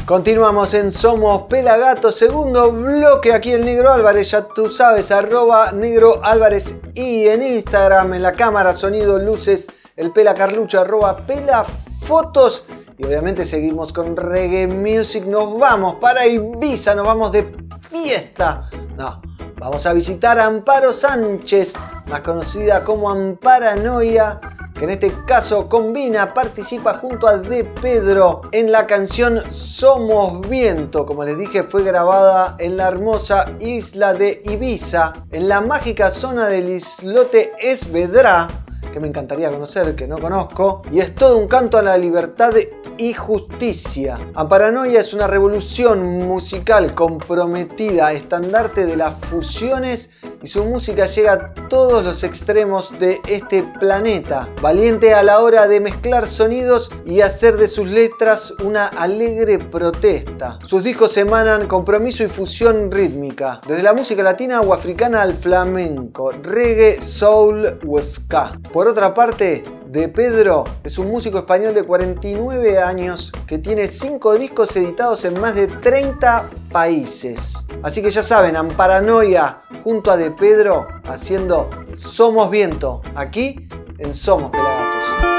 Continuamos 0.06 0.74
en 0.74 0.92
Somos 0.92 1.44
Pelagatos, 1.44 2.18
segundo 2.18 2.74
bloque 2.74 3.32
aquí 3.32 3.52
el 3.52 3.64
Negro 3.64 3.90
Álvarez, 3.90 4.32
ya 4.32 4.46
tú 4.46 4.70
sabes, 4.70 5.12
arroba 5.12 5.72
Negro 5.72 6.20
Álvarez 6.26 6.76
y 6.94 7.26
en 7.28 7.42
Instagram, 7.42 8.14
en 8.14 8.22
la 8.22 8.34
cámara, 8.34 8.74
sonido, 8.74 9.18
luces, 9.18 9.68
el 9.96 10.12
Pela 10.12 10.34
Carlucho, 10.34 10.82
arroba 10.82 11.26
Pela 11.26 11.64
Fotos. 12.02 12.66
Y 12.98 13.06
obviamente 13.06 13.46
seguimos 13.46 13.94
con 13.94 14.18
Reggae 14.18 14.68
Music, 14.68 15.24
nos 15.26 15.58
vamos 15.58 15.96
para 16.02 16.28
Ibiza, 16.28 16.94
nos 16.96 17.06
vamos 17.06 17.32
de 17.32 17.56
fiesta, 17.90 18.70
no, 18.98 19.22
vamos 19.58 19.86
a 19.86 19.94
visitar 19.94 20.38
a 20.38 20.48
Amparo 20.48 20.92
Sánchez, 20.92 21.76
más 22.10 22.20
conocida 22.20 22.84
como 22.84 23.10
Amparanoia, 23.10 24.38
que 24.74 24.86
en 24.86 24.90
este 24.90 25.14
caso 25.26 25.70
combina, 25.70 26.34
participa 26.34 26.96
junto 26.96 27.28
a 27.28 27.38
De 27.38 27.64
Pedro 27.64 28.42
en 28.52 28.72
la 28.72 28.88
canción 28.88 29.42
Somos 29.52 30.48
Viento. 30.50 31.06
Como 31.06 31.24
les 31.24 31.38
dije, 31.38 31.64
fue 31.64 31.84
grabada 31.84 32.56
en 32.60 32.78
la 32.78 32.88
hermosa 32.88 33.54
isla 33.60 34.14
de 34.14 34.42
Ibiza, 34.46 35.14
en 35.32 35.48
la 35.48 35.62
mágica 35.62 36.10
zona 36.12 36.48
del 36.48 36.70
islote 36.70 37.54
Esvedra, 37.60 38.48
que 38.92 39.00
me 39.00 39.08
encantaría 39.08 39.50
conocer, 39.50 39.96
que 39.96 40.08
no 40.08 40.20
conozco, 40.20 40.82
y 40.92 41.00
es 41.00 41.16
todo 41.16 41.38
un 41.38 41.48
canto 41.48 41.78
a 41.78 41.82
la 41.82 41.98
libertad 41.98 42.54
y 42.98 43.14
justicia. 43.14 44.20
Amparanoia 44.36 45.00
es 45.00 45.14
una 45.14 45.28
revolución 45.28 46.04
musical 46.28 46.94
comprometida, 46.94 48.14
estandarte 48.14 48.86
de 48.86 48.96
las 48.96 49.16
fusiones 49.16 50.12
y 50.44 50.48
su 50.48 50.66
música 50.66 51.06
llega 51.06 51.34
a 51.34 51.54
todos 51.70 52.04
los 52.04 52.24
extremos 52.24 53.00
de 53.00 53.22
este 53.28 53.64
planeta. 53.80 54.50
Valiente 54.62 55.14
a 55.14 55.24
la 55.24 55.40
hora 55.40 55.68
de 55.68 55.80
mezclar 55.80 56.28
sonidos 56.28 56.92
y 57.06 57.22
hacer 57.22 57.58
de 57.58 57.68
sus 57.68 57.88
letras 57.88 58.54
una 58.64 58.88
alegre 58.88 59.58
protesta. 59.58 60.60
Sus 60.66 60.84
discos 60.84 61.16
emanan 61.18 61.68
compromiso 61.68 62.24
y 62.24 62.28
fusión 62.28 62.92
rítmica, 62.92 63.62
desde 63.66 63.84
la 63.84 63.94
música 63.94 64.22
latina 64.22 64.62
o 64.62 64.74
africana 64.74 65.22
al 65.22 65.34
flamenco, 65.34 66.32
reggae, 66.32 67.02
soul 67.02 67.80
o 67.88 68.02
ska. 68.02 68.60
Por 68.72 68.88
otra 68.88 69.14
parte, 69.14 69.64
de 69.94 70.10
Pedro 70.10 70.64
es 70.84 70.98
un 70.98 71.12
músico 71.12 71.38
español 71.38 71.76
de 71.76 71.84
49 71.84 72.80
años 72.80 73.32
que 73.46 73.60
tiene 73.60 73.86
5 73.86 74.34
discos 74.40 74.76
editados 74.76 75.24
en 75.24 75.40
más 75.40 75.54
de 75.54 75.68
30 75.68 76.50
países. 76.72 77.68
Así 77.84 78.02
que 78.02 78.10
ya 78.10 78.24
saben, 78.24 78.58
Amparanoia 78.58 79.62
junto 79.84 80.10
a 80.10 80.18
De 80.18 80.32
Pedro 80.32 80.88
haciendo 81.08 81.70
Somos 81.96 82.50
Viento, 82.50 83.04
aquí 83.14 83.68
en 84.00 84.16
Somos 84.16 84.50
Pelagatos. 84.50 85.33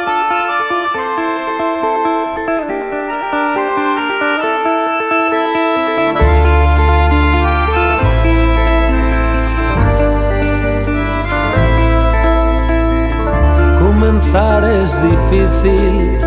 Es 14.35 15.01
difícil, 15.01 16.19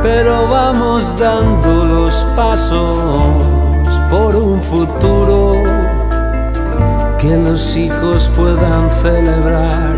pero 0.00 0.46
vamos 0.46 1.12
dando 1.18 1.84
los 1.84 2.14
pasos 2.36 3.34
por 4.08 4.36
un 4.36 4.62
futuro 4.62 5.54
que 7.18 7.36
los 7.36 7.76
hijos 7.76 8.30
puedan 8.36 8.88
celebrar. 8.92 9.96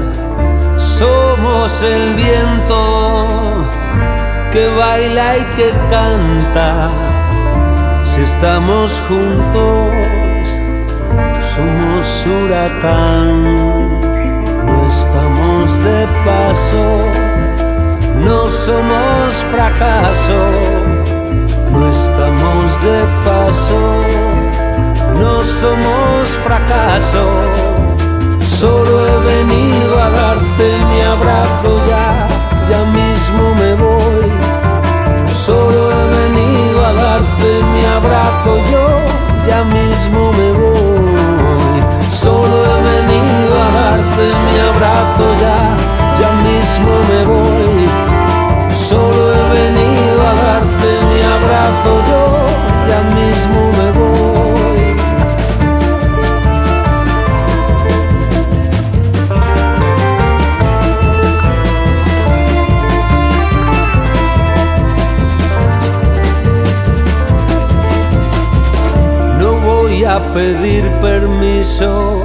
Somos 0.78 1.82
el 1.82 2.14
viento 2.14 3.36
que 4.50 4.68
baila 4.74 5.36
y 5.36 5.44
que 5.56 5.70
canta. 5.90 6.88
Si 8.06 8.22
estamos 8.22 9.02
juntos, 9.06 9.90
somos 11.42 12.26
huracán. 12.26 13.82
De 15.83 16.07
paso, 16.24 16.85
no 18.24 18.49
somos 18.49 19.35
fracaso. 19.51 20.39
No 21.72 21.91
estamos 21.91 22.83
de 22.87 22.99
paso, 23.24 23.80
no 25.18 25.43
somos 25.43 26.28
fracaso. 26.45 27.24
Solo 28.47 28.93
he 29.07 29.16
venido 29.35 29.93
a 30.01 30.09
darte 30.11 30.66
mi 30.89 31.01
abrazo 31.01 31.70
ya, 31.89 32.28
ya 32.70 32.85
mismo 32.99 33.55
me 33.61 33.74
voy. 33.74 34.30
Solo 35.35 35.91
he 35.91 36.05
venido 36.20 36.87
a 36.87 36.93
darte 36.93 37.49
mi 37.72 37.85
abrazo 37.99 38.51
yo, 38.70 38.87
ya 39.49 39.64
mismo 39.64 40.30
me 40.39 40.53
voy. 40.53 41.83
Solo 42.12 42.57
he 42.66 42.76
venido 42.93 43.53
a 43.64 43.68
darte 43.80 44.24
mi 44.45 44.57
abrazo 44.70 45.11
pedir 70.35 70.85
permiso 71.03 72.22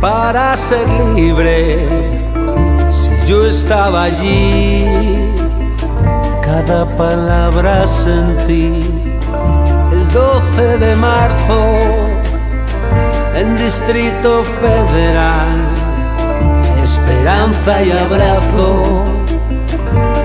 para 0.00 0.56
ser 0.56 0.86
libre. 1.14 1.86
Si 2.90 3.10
yo 3.26 3.46
estaba 3.46 4.04
allí, 4.04 4.86
cada 6.42 6.84
palabra 6.96 7.86
sentí. 7.86 8.82
El 9.92 10.08
12 10.12 10.78
de 10.78 10.96
marzo, 10.96 11.60
en 13.36 13.56
Distrito 13.56 14.44
Federal, 14.60 15.58
esperanza 16.82 17.82
y 17.82 17.90
abrazo, 17.92 19.04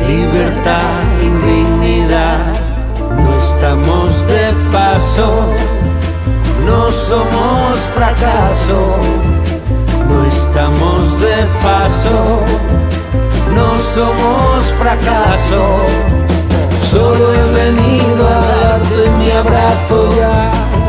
libertad, 0.07 1.01
indignidad. 1.21 2.53
No 3.17 3.37
estamos 3.37 4.27
de 4.27 4.53
paso, 4.71 5.53
no 6.65 6.91
somos 6.91 7.79
fracaso, 7.93 8.97
no 10.09 10.25
estamos 10.25 11.19
de 11.19 11.45
paso, 11.63 12.41
no 13.53 13.77
somos 13.77 14.63
fracaso. 14.79 15.81
Solo 16.81 17.33
he 17.33 17.43
venido 17.53 18.27
a 18.27 18.39
darte 18.39 19.09
mi 19.19 19.29
abrazo, 19.31 20.09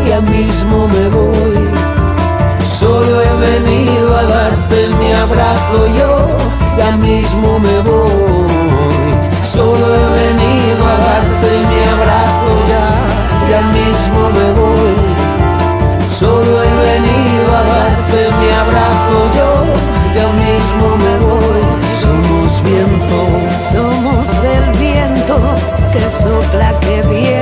ya 0.07 0.21
mismo 0.21 0.87
me 0.89 1.09
voy. 1.09 1.69
Solo 2.79 3.21
he 3.21 3.35
venido 3.41 4.17
a 4.17 4.23
darte 4.23 4.89
mi 5.01 5.13
abrazo, 5.13 5.87
yo 5.99 6.49
ya 6.79 6.97
mismo 6.97 7.59
me 7.59 7.81
voy. 7.81 8.89
Solo 9.43 9.87
he 9.97 10.07
venido 10.21 10.83
a 10.87 10.97
darte 11.07 11.51
mi 11.69 11.81
abrazo, 11.95 12.51
ya, 12.73 12.87
ya 13.51 13.63
mismo 13.73 14.31
me 14.31 14.53
voy. 14.61 15.18
Solo 16.11 16.63
he 16.63 16.71
venido 16.89 17.49
a 17.55 17.63
darte 17.63 18.21
mi 18.39 18.51
abrazo, 18.51 19.17
yo 19.37 19.51
ya 20.15 20.29
mismo 20.45 20.97
me 21.05 21.15
voy. 21.27 21.61
Somos 22.03 22.63
viento, 22.63 23.19
Somos 23.73 24.45
el 24.45 24.79
viento 24.79 25.35
que 25.93 26.09
sopla, 26.09 26.71
que 26.81 27.03
viene 27.03 27.38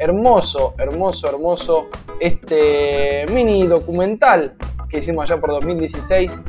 Hermoso, 0.00 0.74
hermoso, 0.76 1.28
hermoso 1.28 1.86
este 2.18 3.26
mini 3.30 3.68
documental 3.68 4.56
que 4.88 4.98
hicimos 4.98 5.30
allá 5.30 5.40
por 5.40 5.50
2016 5.52 6.40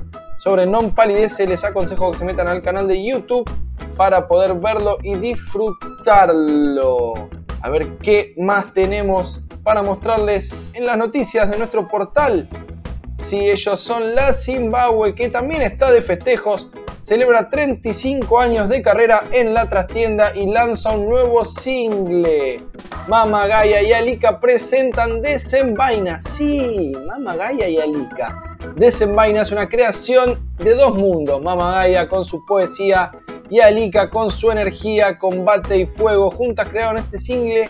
sobre 0.46 0.68
Non 0.68 0.94
Palidece. 0.94 1.48
Les 1.48 1.64
aconsejo 1.64 2.12
que 2.12 2.20
se 2.20 2.24
metan 2.24 2.48
al 2.48 2.62
canal 2.62 2.88
de 2.88 3.04
YouTube 3.04 3.50
para 3.98 4.28
poder 4.28 4.54
verlo 4.54 5.00
y 5.02 5.16
disfrutarlo. 5.16 7.16
A 7.64 7.70
ver 7.72 7.98
qué 7.98 8.36
más 8.38 8.72
tenemos 8.72 9.42
para 9.64 9.82
mostrarles 9.82 10.56
en 10.74 10.86
las 10.86 10.98
noticias 10.98 11.50
de 11.50 11.58
nuestro 11.58 11.88
portal. 11.88 12.48
Si 13.18 13.50
ellos 13.50 13.80
son 13.80 14.14
la 14.14 14.34
Zimbabue, 14.34 15.16
que 15.16 15.30
también 15.30 15.64
está 15.64 15.92
de 15.92 16.04
festejos, 16.04 16.70
celebra 17.02 17.50
35 17.50 18.40
años 18.40 18.70
de 18.70 18.84
carrera 18.84 19.24
en 19.32 19.52
la 19.52 19.68
trastienda 19.68 20.32
y 20.36 20.46
lanza 20.46 20.92
un 20.92 21.10
nuevo 21.10 21.44
single. 21.44 22.58
Mama 23.08 23.48
Gaia 23.48 23.82
y 23.82 23.94
Alika 23.94 24.40
presentan 24.40 25.24
Desenvaina. 25.24 26.22
Sí, 26.22 26.94
Mama 27.08 27.36
Gaia 27.36 27.68
y 27.68 27.80
Alika. 27.80 28.45
Desenvaina 28.76 29.42
es 29.42 29.52
una 29.52 29.70
creación 29.70 30.54
de 30.58 30.76
dos 30.76 30.98
mundos. 30.98 31.42
Mama 31.42 31.72
Gaia 31.72 32.08
con 32.08 32.26
su 32.26 32.46
poesía 32.46 33.12
y 33.50 33.60
Alika 33.60 34.10
con 34.10 34.30
su 34.30 34.52
energía, 34.52 35.18
combate 35.18 35.78
y 35.78 35.86
fuego. 35.86 36.32
Juntas 36.32 36.68
crearon 36.70 36.98
este 36.98 37.20
single 37.20 37.70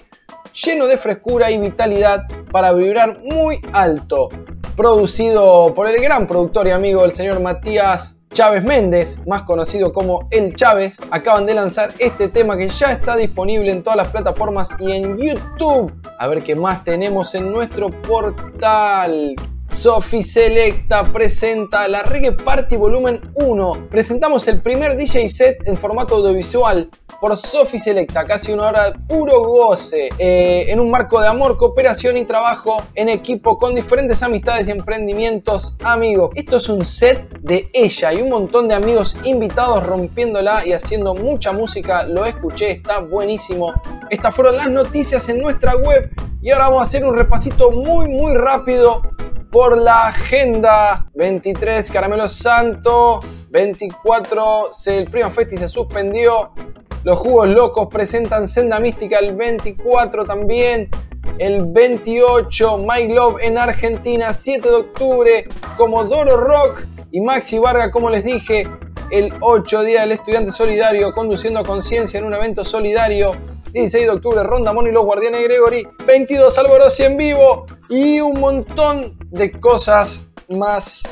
lleno 0.54 0.88
de 0.88 0.98
frescura 0.98 1.52
y 1.52 1.60
vitalidad 1.60 2.24
para 2.52 2.74
vibrar 2.74 3.20
muy 3.24 3.60
alto. 3.74 4.30
Producido 4.76 5.74
por 5.74 5.88
el 5.88 6.02
gran 6.02 6.28
productor 6.28 6.68
y 6.68 6.72
amigo 6.72 7.02
del 7.02 7.14
señor 7.14 7.40
Matías 7.40 8.18
Chávez 8.32 8.66
Méndez, 8.66 9.26
más 9.26 9.44
conocido 9.44 9.94
como 9.94 10.28
El 10.30 10.56
Chávez, 10.56 11.00
acaban 11.10 11.46
de 11.46 11.54
lanzar 11.54 11.94
este 12.00 12.28
tema 12.28 12.58
que 12.58 12.68
ya 12.68 12.92
está 12.92 13.16
disponible 13.16 13.72
en 13.72 13.82
todas 13.82 13.96
las 13.96 14.10
plataformas 14.10 14.76
y 14.80 14.92
en 14.92 15.18
YouTube. 15.18 15.94
A 16.20 16.28
ver 16.28 16.44
qué 16.44 16.54
más 16.56 16.84
tenemos 16.84 17.34
en 17.36 17.50
nuestro 17.50 17.90
portal. 18.02 19.36
Sofi 19.76 20.24
Selecta 20.24 21.12
presenta 21.12 21.86
la 21.90 22.02
Reggae 22.02 22.32
Party 22.32 22.78
Volumen 22.78 23.20
1. 23.36 23.90
Presentamos 23.92 24.48
el 24.48 24.62
primer 24.62 24.96
DJ 24.96 25.28
set 25.28 25.68
en 25.68 25.76
formato 25.76 26.16
audiovisual 26.16 26.90
por 27.20 27.36
Sofi 27.36 27.78
Selecta, 27.78 28.26
casi 28.26 28.54
una 28.54 28.68
hora 28.68 28.90
de 28.90 29.00
puro 29.00 29.44
goce, 29.44 30.10
eh, 30.18 30.68
en 30.70 30.80
un 30.80 30.90
marco 30.90 31.20
de 31.20 31.28
amor, 31.28 31.58
cooperación 31.58 32.16
y 32.16 32.24
trabajo 32.24 32.78
en 32.96 33.10
equipo 33.10 33.58
con 33.58 33.76
diferentes 33.76 34.24
amistades 34.24 34.70
y 34.70 34.72
emprendimientos 34.72 35.76
amigos. 35.84 36.32
Esto 36.36 36.56
es 36.56 36.70
un 36.70 36.86
set 36.86 37.38
de 37.42 37.70
ella 37.74 38.14
y 38.14 38.22
un 38.22 38.30
montón 38.30 38.70
de 38.70 38.76
amigos 38.76 39.18
invitados 39.26 39.86
rompiéndola 39.86 40.66
y 40.66 40.72
haciendo 40.72 41.16
mucha 41.16 41.52
música. 41.52 42.04
Lo 42.04 42.26
escuché, 42.26 42.72
está 42.72 43.00
buenísimo. 43.00 43.74
Estas 44.10 44.34
fueron 44.34 44.56
las 44.56 44.70
noticias 44.70 45.28
en 45.28 45.42
nuestra 45.42 45.76
web 45.76 46.10
y 46.46 46.52
ahora 46.52 46.66
vamos 46.66 46.82
a 46.82 46.84
hacer 46.84 47.04
un 47.04 47.16
repasito 47.16 47.72
muy 47.72 48.08
muy 48.08 48.36
rápido 48.36 49.02
por 49.52 49.78
la 49.78 50.08
agenda. 50.08 51.08
23 51.16 51.90
Caramelo 51.90 52.28
Santo. 52.28 53.20
24 53.50 54.68
se- 54.72 55.00
el 55.00 55.10
Prima 55.10 55.32
Festi 55.32 55.58
se 55.58 55.68
suspendió. 55.68 56.52
Los 57.04 57.18
Jugos 57.20 57.48
Locos 57.50 57.88
presentan 57.90 58.48
Senda 58.48 58.80
Mística 58.80 59.18
el 59.20 59.36
24 59.36 60.26
también. 60.26 60.90
El 61.40 61.66
28 61.66 62.78
My 62.78 63.08
Love 63.08 63.38
en 63.42 63.58
Argentina 63.58 64.32
7 64.34 64.70
de 64.70 64.76
octubre. 64.76 65.48
Comodoro 65.78 66.38
Rock 66.38 66.86
y 67.12 67.22
Maxi 67.22 67.58
Varga 67.58 67.90
como 67.92 68.10
les 68.10 68.24
dije 68.24 68.70
el 69.10 69.34
8 69.42 69.84
Día 69.84 70.02
del 70.02 70.12
Estudiante 70.14 70.52
Solidario 70.52 71.12
conduciendo 71.14 71.60
a 71.60 71.64
conciencia 71.64 72.20
en 72.20 72.26
un 72.26 72.34
evento 72.34 72.64
solidario 72.64 73.36
16 73.76 74.06
de 74.06 74.10
octubre, 74.10 74.42
Rondamón 74.42 74.88
y 74.88 74.92
los 74.92 75.04
Guardianes 75.04 75.44
Gregory. 75.44 75.86
22, 76.08 76.58
Alborozzi 76.58 77.04
en 77.04 77.18
vivo. 77.18 77.66
Y 77.90 78.22
un 78.22 78.40
montón 78.40 79.18
de 79.32 79.52
cosas 79.52 80.28
más. 80.48 81.04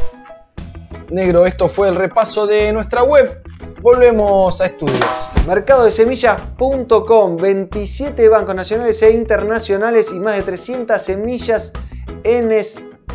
Negro, 1.10 1.46
esto 1.46 1.68
fue 1.68 1.90
el 1.90 1.96
repaso 1.96 2.48
de 2.48 2.72
nuestra 2.72 3.04
web. 3.04 3.44
Volvemos 3.82 4.62
a 4.62 4.68
estudios. 4.68 5.06
Mercadodesemillas.com, 5.46 7.36
27 7.36 8.30
bancos 8.30 8.56
nacionales 8.56 9.02
e 9.02 9.12
internacionales 9.12 10.14
y 10.14 10.22
más 10.22 10.38
de 10.38 10.44
300 10.44 11.02
semillas 11.02 11.74
en 12.24 12.54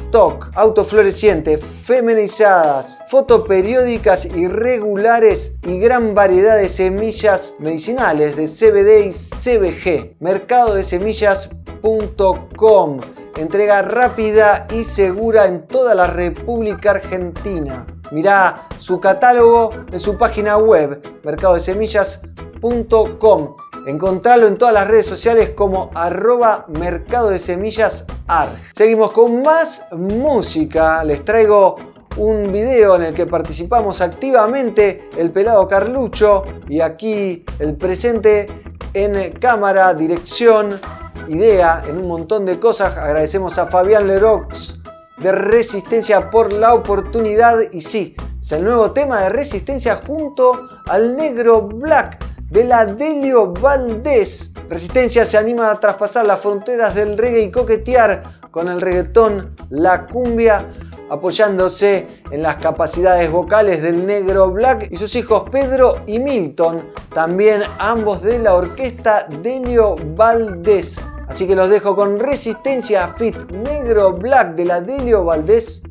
stock. 0.09 0.51
Autoflorecientes, 0.55 1.63
feminizadas, 1.63 3.03
fotoperiódicas 3.09 4.27
y 4.27 4.49
regulares 4.49 5.53
y 5.65 5.79
gran 5.79 6.15
variedad 6.15 6.57
de 6.57 6.69
semillas 6.69 7.55
medicinales 7.59 8.35
de 8.37 8.47
CBD 8.47 9.07
y 9.07 9.13
CBG. 9.13 10.17
Mercadodesemillas.com, 10.21 13.01
entrega 13.37 13.83
rápida 13.83 14.67
y 14.71 14.85
segura 14.85 15.47
en 15.47 15.67
toda 15.67 15.95
la 15.95 16.07
República 16.07 16.93
Argentina. 16.93 17.87
Mirá 18.11 18.63
su 18.79 18.99
catálogo 19.01 19.69
en 19.93 20.01
su 20.01 20.17
página 20.17 20.57
web, 20.57 21.03
mercadodesemillas.com. 21.25 23.68
Encontralo 23.89 24.47
en 24.47 24.59
todas 24.59 24.75
las 24.75 24.87
redes 24.87 25.07
sociales 25.07 25.53
como 25.57 25.91
arroba 25.95 26.67
mercado 26.69 27.31
de 27.31 27.39
semillas 27.39 28.05
ar. 28.27 28.51
Seguimos 28.73 29.13
con 29.13 29.41
más 29.41 29.87
música. 29.93 31.03
Les 31.05 31.25
traigo 31.25 31.77
un 32.19 32.53
video 32.53 32.97
en 32.97 33.05
el 33.05 33.15
que 33.15 33.25
participamos 33.25 34.03
activamente 34.03 35.09
el 35.17 35.31
pelado 35.31 35.67
Carlucho 35.67 36.45
y 36.69 36.83
aquí 36.83 37.47
el 37.59 37.77
presente 37.77 38.47
en 38.93 39.33
cámara, 39.39 39.95
dirección, 39.95 40.79
idea, 41.27 41.83
en 41.89 41.97
un 41.97 42.09
montón 42.09 42.45
de 42.45 42.61
cosas. 42.61 42.95
Agradecemos 42.95 43.57
a 43.57 43.69
Fabián 43.69 44.07
Lerox 44.07 44.83
de 45.17 45.33
Resistencia 45.33 46.29
por 46.29 46.53
la 46.53 46.75
oportunidad 46.75 47.57
y 47.73 47.81
sí, 47.81 48.15
es 48.39 48.53
el 48.53 48.65
nuevo 48.65 48.93
tema 48.93 49.23
de 49.23 49.31
Resistencia 49.31 50.03
junto 50.07 50.69
al 50.85 51.17
Negro 51.17 51.63
Black 51.63 52.29
de 52.51 52.65
la 52.65 52.87
Delio 52.87 53.53
Valdés. 53.53 54.53
Resistencia 54.69 55.25
se 55.25 55.39
anima 55.39 55.71
a 55.71 55.81
traspasar 55.81 56.27
las 56.27 56.41
fronteras 56.41 56.95
del 56.95 57.17
reggae 57.17 57.43
y 57.43 57.51
coquetear 57.51 58.23
con 58.51 58.69
el 58.69 58.81
reggaetón, 58.81 59.55
la 59.71 60.07
cumbia, 60.07 60.67
apoyándose 61.11 62.07
en 62.31 62.43
las 62.43 62.57
capacidades 62.57 63.31
vocales 63.31 63.83
del 63.83 64.05
negro 64.05 64.51
Black 64.51 64.89
y 64.91 64.97
sus 64.97 65.15
hijos 65.17 65.49
Pedro 65.51 66.03
y 66.07 66.19
Milton, 66.19 66.85
también 67.15 67.63
ambos 67.79 68.23
de 68.23 68.39
la 68.39 68.55
orquesta 68.55 69.27
Delio 69.43 69.97
Valdés. 70.15 71.01
Así 71.27 71.47
que 71.47 71.55
los 71.55 71.69
dejo 71.69 71.95
con 71.95 72.19
Resistencia 72.19 73.09
Fit 73.17 73.51
Negro 73.51 74.13
Black 74.13 74.55
de 74.55 74.65
la 74.65 74.81
Delio 74.81 75.25
Valdés 75.25 75.83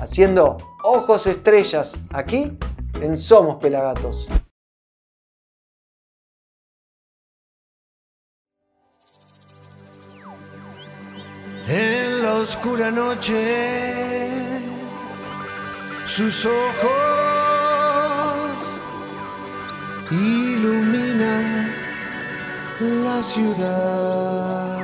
haciendo 0.00 0.56
ojos 0.82 1.26
estrellas 1.26 1.98
aquí 2.12 2.56
en 3.00 3.16
Somos 3.16 3.56
Pelagatos. 3.56 4.28
En 11.70 12.22
la 12.22 12.32
oscura 12.36 12.90
noche, 12.90 14.30
sus 16.06 16.46
ojos 16.46 16.88
iluminan 20.10 21.70
la 23.04 23.22
ciudad. 23.22 24.77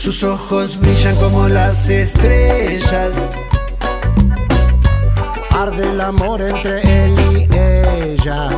Sus 0.00 0.24
ojos 0.24 0.80
brillan 0.80 1.14
como 1.16 1.46
las 1.46 1.90
estrellas. 1.90 3.28
Arde 5.50 5.90
el 5.90 6.00
amor 6.00 6.40
entre 6.40 7.04
él 7.04 7.14
y 7.36 7.54
ella. 7.54 8.48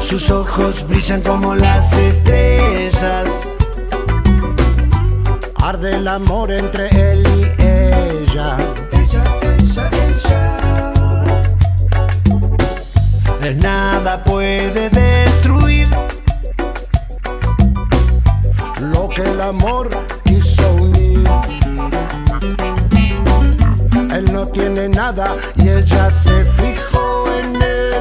Sus 0.00 0.30
ojos 0.30 0.86
brillan 0.86 1.22
como 1.22 1.56
las 1.56 1.92
estrellas. 1.94 3.40
Arde 5.56 5.96
el 5.96 6.06
amor 6.06 6.52
entre 6.52 6.86
él 6.90 7.26
y 7.26 7.62
ella. 7.64 8.56
Nada 13.60 14.22
puede 14.22 14.88
destruir 14.88 15.88
que 19.14 19.22
el 19.22 19.40
amor 19.40 19.90
quiso 20.24 20.74
unir. 20.74 21.28
Él 24.10 24.32
no 24.32 24.46
tiene 24.46 24.88
nada 24.88 25.36
y 25.56 25.68
ella 25.68 26.10
se 26.10 26.44
fijó 26.44 27.26
en 27.40 27.56
él. 27.56 27.94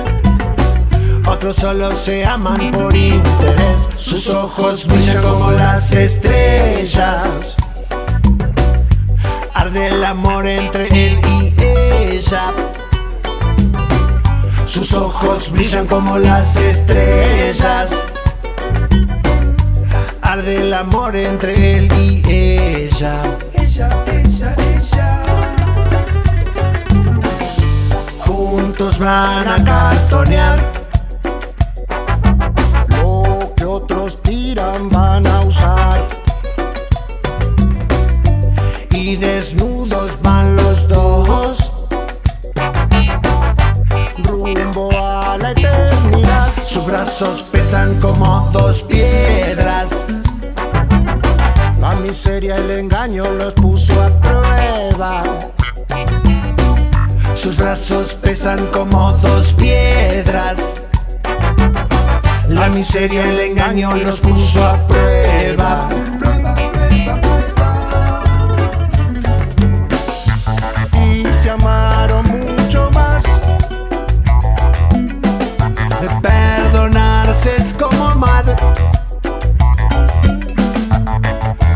Otros 1.27 1.57
solo 1.57 1.95
se 1.95 2.25
aman 2.25 2.71
por 2.71 2.95
interés. 2.95 3.89
Sus 3.97 4.29
ojos 4.29 4.87
brillan 4.87 5.23
como 5.23 5.51
las 5.51 5.91
estrellas. 5.91 7.55
Arde 9.53 9.87
el 9.87 10.03
amor 10.03 10.45
entre 10.47 10.87
él 10.87 11.19
y 11.25 11.53
ella. 11.61 12.53
Sus 14.65 14.93
ojos 14.93 15.51
brillan 15.51 15.87
como 15.87 16.17
las 16.17 16.55
estrellas. 16.55 18.10
Arde 20.31 20.61
el 20.61 20.73
amor 20.73 21.13
entre 21.13 21.77
él 21.77 21.91
y 21.91 22.23
ella. 22.25 23.17
Juntos 28.19 28.97
van 28.97 29.45
a 29.45 29.61
cartonear. 29.61 30.71
Lo 32.87 33.53
que 33.57 33.65
otros 33.65 34.21
tiran 34.21 34.87
van 34.87 35.27
a 35.27 35.41
usar. 35.41 36.07
Y 38.91 39.17
desnudos 39.17 40.11
van 40.21 40.55
los 40.55 40.87
dos. 40.87 41.73
Rumbo 44.23 44.91
a 44.97 45.37
la 45.37 45.51
eternidad. 45.51 46.47
Sus 46.65 46.85
brazos 46.85 47.50
miseria 52.11 52.57
y 52.57 52.59
el 52.59 52.71
engaño 52.71 53.23
los 53.31 53.53
puso 53.53 53.93
a 54.03 54.09
prueba. 54.19 55.23
Sus 57.35 57.55
brazos 57.55 58.15
pesan 58.15 58.65
como 58.67 59.13
dos 59.13 59.53
piedras. 59.53 60.73
La 62.49 62.67
miseria 62.67 63.25
y 63.25 63.29
el 63.29 63.39
engaño 63.39 63.95
los 63.95 64.19
puso 64.19 64.61
a 64.61 64.75
prueba. 64.87 65.87
Y 71.01 71.33
se 71.33 71.49
amaron 71.49 72.25
mucho 72.25 72.91
más. 72.91 73.23
De 76.01 76.09
perdonarse 76.21 77.55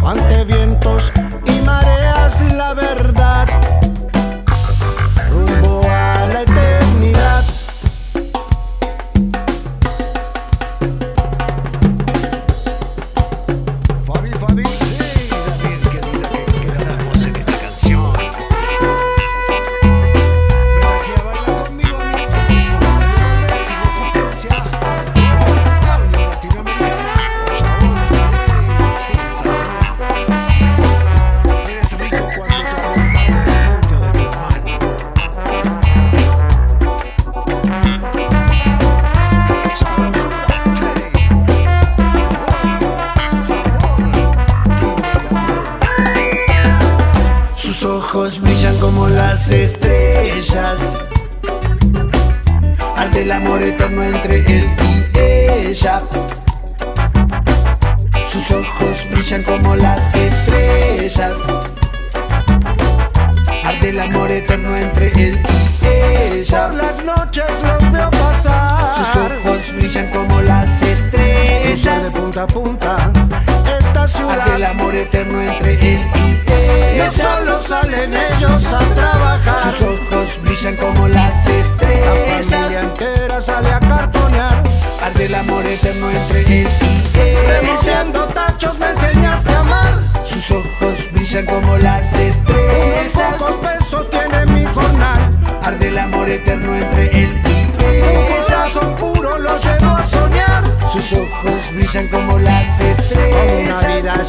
Ante 0.06 0.44
vientos 0.44 1.12
y 1.46 1.62
mareas 1.64 2.42
la 2.54 2.76
verdad. 2.76 3.25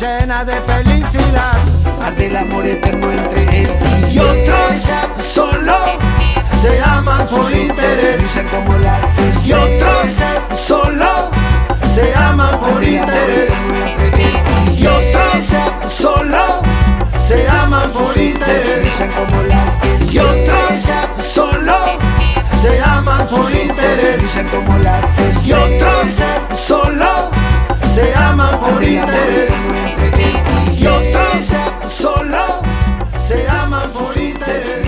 Llena 0.06 0.44
de 0.44 0.60
felicidad. 0.62 1.58
Arde 2.02 2.26
el 2.26 2.36
amor 2.36 2.66
eterno 2.66 3.10
entre 3.10 3.62
él 3.62 3.70
y 4.10 4.18
otros 4.18 4.88
solo 5.26 5.76
se 6.60 6.80
aman 6.80 7.26
por 7.26 7.50
interés. 7.52 8.22
Como 8.50 8.78
las. 8.78 9.18
Y 9.44 9.52
otros 9.52 10.22
solo 10.58 11.30
se 11.92 12.14
aman 12.14 12.58
por 12.60 12.82
interés. 12.84 13.52
Y 14.76 14.86
otros 14.86 15.92
solo 15.92 16.62
se 17.18 17.48
aman 17.48 17.90
por 17.90 18.16
interés. 18.16 18.88
como 19.16 19.42
las 19.42 19.82
Y 20.12 20.18
otros 20.18 20.88
solo 21.26 21.98
se 22.60 22.80
aman 22.80 23.26
por 23.26 23.50
interés. 23.50 24.22
como 24.52 24.78
las 24.78 25.18
Y 25.44 25.52
otros 25.52 26.22
solo 26.58 27.35
se 27.96 28.14
aman 28.14 28.60
por 28.60 28.84
interés. 28.84 29.50
Y 30.76 30.86
otros 30.86 31.90
solo 31.90 32.44
se 33.18 33.48
aman 33.48 33.90
por 33.90 34.14
interés. 34.18 34.86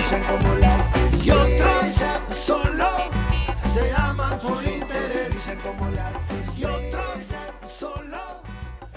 Y 1.24 1.30
otros 1.30 2.02
solo 2.38 2.86
se 3.72 3.90
aman 3.96 4.38
por 4.40 4.62
interés. 4.62 5.50
Y 6.54 6.64
otros 6.66 7.34
solo 7.78 8.18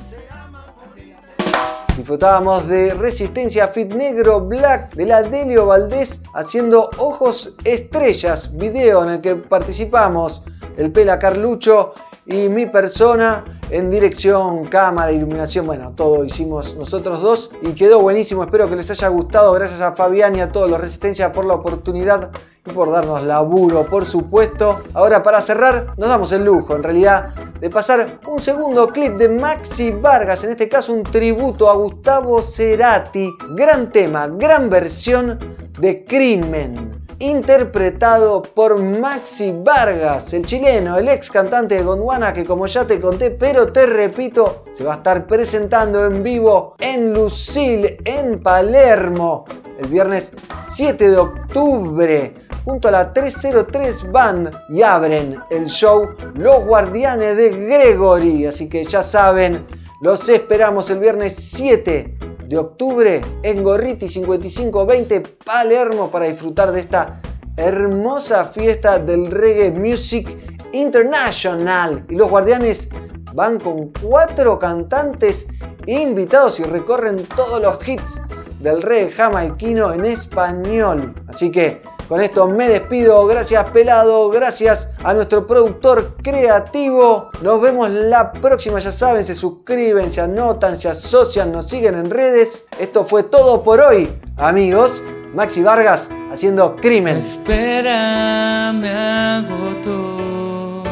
se 0.09 0.27
aman 0.29 0.73
por 0.75 0.99
interés. 0.99 1.95
Disfrutábamos 1.95 2.67
de 2.67 2.93
Resistencia 2.93 3.69
Fit 3.69 3.93
Negro 3.93 4.41
Black 4.41 4.93
de 4.93 5.05
la 5.05 5.23
Delio 5.23 5.67
Valdés 5.67 6.21
haciendo 6.33 6.89
Ojos 6.97 7.55
Estrellas, 7.63 8.57
video 8.57 9.03
en 9.03 9.09
el 9.09 9.21
que 9.21 9.37
participamos 9.37 10.43
el 10.75 10.91
Pela 10.91 11.17
Carlucho 11.17 11.93
y 12.33 12.49
mi 12.49 12.65
persona 12.65 13.43
en 13.69 13.89
dirección, 13.89 14.65
cámara, 14.65 15.11
iluminación, 15.11 15.65
bueno, 15.65 15.93
todo 15.95 16.23
hicimos 16.25 16.75
nosotros 16.75 17.21
dos 17.21 17.51
y 17.61 17.73
quedó 17.73 18.01
buenísimo, 18.01 18.43
espero 18.43 18.69
que 18.69 18.75
les 18.75 18.89
haya 18.91 19.07
gustado, 19.07 19.51
gracias 19.53 19.81
a 19.81 19.93
Fabián 19.93 20.35
y 20.35 20.41
a 20.41 20.51
todos 20.51 20.69
los 20.69 20.79
Resistencia 20.79 21.31
por 21.31 21.45
la 21.45 21.53
oportunidad 21.53 22.31
y 22.65 22.71
por 22.71 22.91
darnos 22.91 23.23
laburo, 23.23 23.87
por 23.87 24.05
supuesto. 24.05 24.81
Ahora 24.93 25.23
para 25.23 25.41
cerrar, 25.41 25.87
nos 25.97 26.09
damos 26.09 26.31
el 26.31 26.43
lujo, 26.43 26.75
en 26.75 26.83
realidad, 26.83 27.33
de 27.59 27.69
pasar 27.69 28.19
un 28.27 28.39
segundo 28.39 28.87
clip 28.87 29.13
de 29.13 29.29
Maxi 29.29 29.91
Vargas, 29.91 30.43
en 30.43 30.51
este 30.51 30.67
caso 30.67 30.93
un 30.93 31.03
tributo 31.03 31.69
a 31.69 31.75
Gustavo 31.75 32.41
Cerati, 32.41 33.31
gran 33.55 33.91
tema, 33.91 34.27
gran 34.27 34.69
versión 34.69 35.39
de 35.79 36.05
Crimen 36.05 37.00
interpretado 37.21 38.41
por 38.41 38.81
Maxi 38.81 39.53
Vargas, 39.63 40.33
el 40.33 40.43
chileno, 40.45 40.97
el 40.97 41.07
ex 41.07 41.29
cantante 41.29 41.75
de 41.75 41.83
Gondwana 41.83 42.33
que 42.33 42.43
como 42.43 42.65
ya 42.65 42.85
te 42.85 42.99
conté, 42.99 43.29
pero 43.31 43.71
te 43.71 43.85
repito, 43.85 44.63
se 44.71 44.83
va 44.83 44.93
a 44.93 44.97
estar 44.97 45.27
presentando 45.27 46.05
en 46.05 46.23
vivo 46.23 46.75
en 46.79 47.13
Lucille, 47.13 47.99
en 48.05 48.41
Palermo, 48.41 49.45
el 49.79 49.87
viernes 49.87 50.33
7 50.65 51.09
de 51.09 51.17
octubre, 51.17 52.33
junto 52.65 52.87
a 52.87 52.91
la 52.91 53.13
303 53.13 54.11
Band 54.11 54.51
y 54.69 54.81
abren 54.81 55.39
el 55.51 55.65
show 55.67 56.09
Los 56.33 56.65
Guardianes 56.65 57.37
de 57.37 57.49
Gregory, 57.51 58.47
así 58.47 58.67
que 58.67 58.83
ya 58.83 59.03
saben, 59.03 59.65
los 60.01 60.27
esperamos 60.27 60.89
el 60.89 60.97
viernes 60.97 61.35
7 61.35 62.30
de 62.51 62.57
octubre 62.57 63.21
en 63.43 63.63
Gorriti 63.63 64.09
5520 64.09 65.21
Palermo 65.21 66.11
para 66.11 66.25
disfrutar 66.25 66.73
de 66.73 66.81
esta 66.81 67.21
hermosa 67.55 68.43
fiesta 68.43 68.99
del 68.99 69.31
reggae 69.31 69.71
music 69.71 70.37
international. 70.73 72.05
Y 72.09 72.15
los 72.15 72.29
guardianes 72.29 72.89
van 73.33 73.57
con 73.57 73.93
cuatro 73.93 74.59
cantantes 74.59 75.47
invitados 75.87 76.59
y 76.59 76.63
recorren 76.63 77.25
todos 77.25 77.61
los 77.61 77.87
hits 77.87 78.21
del 78.59 78.81
reggae 78.81 79.11
jamaiquino 79.11 79.93
en 79.93 80.03
español. 80.03 81.15
Así 81.29 81.51
que 81.51 81.81
con 82.11 82.19
esto 82.19 82.45
me 82.45 82.67
despido. 82.67 83.25
Gracias 83.25 83.63
Pelado, 83.69 84.29
gracias 84.29 84.89
a 85.01 85.13
nuestro 85.13 85.47
productor 85.47 86.17
creativo. 86.21 87.29
Nos 87.41 87.61
vemos 87.61 87.89
la 87.89 88.33
próxima, 88.33 88.79
ya 88.79 88.91
saben, 88.91 89.23
se 89.23 89.33
suscriben, 89.33 90.11
se 90.11 90.19
anotan, 90.19 90.75
se 90.75 90.89
asocian, 90.89 91.53
nos 91.53 91.69
siguen 91.69 91.95
en 91.95 92.09
redes. 92.09 92.65
Esto 92.77 93.05
fue 93.05 93.23
todo 93.23 93.63
por 93.63 93.79
hoy, 93.79 94.13
amigos. 94.35 95.01
Maxi 95.33 95.63
Vargas 95.63 96.09
haciendo 96.29 96.75
crimen. 96.75 97.15
Espera, 97.15 98.73
me 98.73 98.89
agotó. 98.89 100.83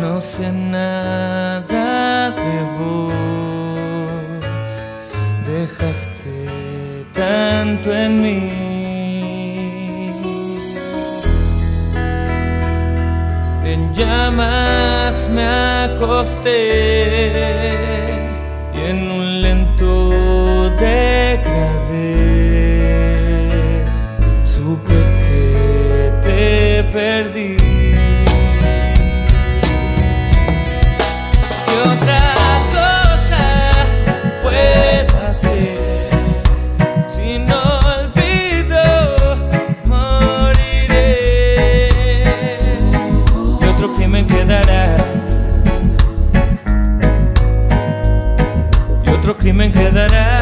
No 0.00 0.20
sé 0.20 0.50
nada 0.50 2.30
de 2.32 2.60
vos. 2.76 3.12
Dejaste 5.46 7.06
tanto 7.14 7.94
en 7.94 8.20
mí. 8.20 8.73
en 13.74 13.92
llamas 13.92 15.28
me 15.30 15.44
acosté 15.86 16.60
y 18.72 18.78
en 18.90 19.10
un 19.10 19.42
lento 19.42 20.70
degradé 20.70 22.14
supe 24.44 24.96
que 25.24 26.12
te 26.22 26.84
perdí. 26.92 27.53
lacrime 49.44 49.70
quedará. 49.70 50.33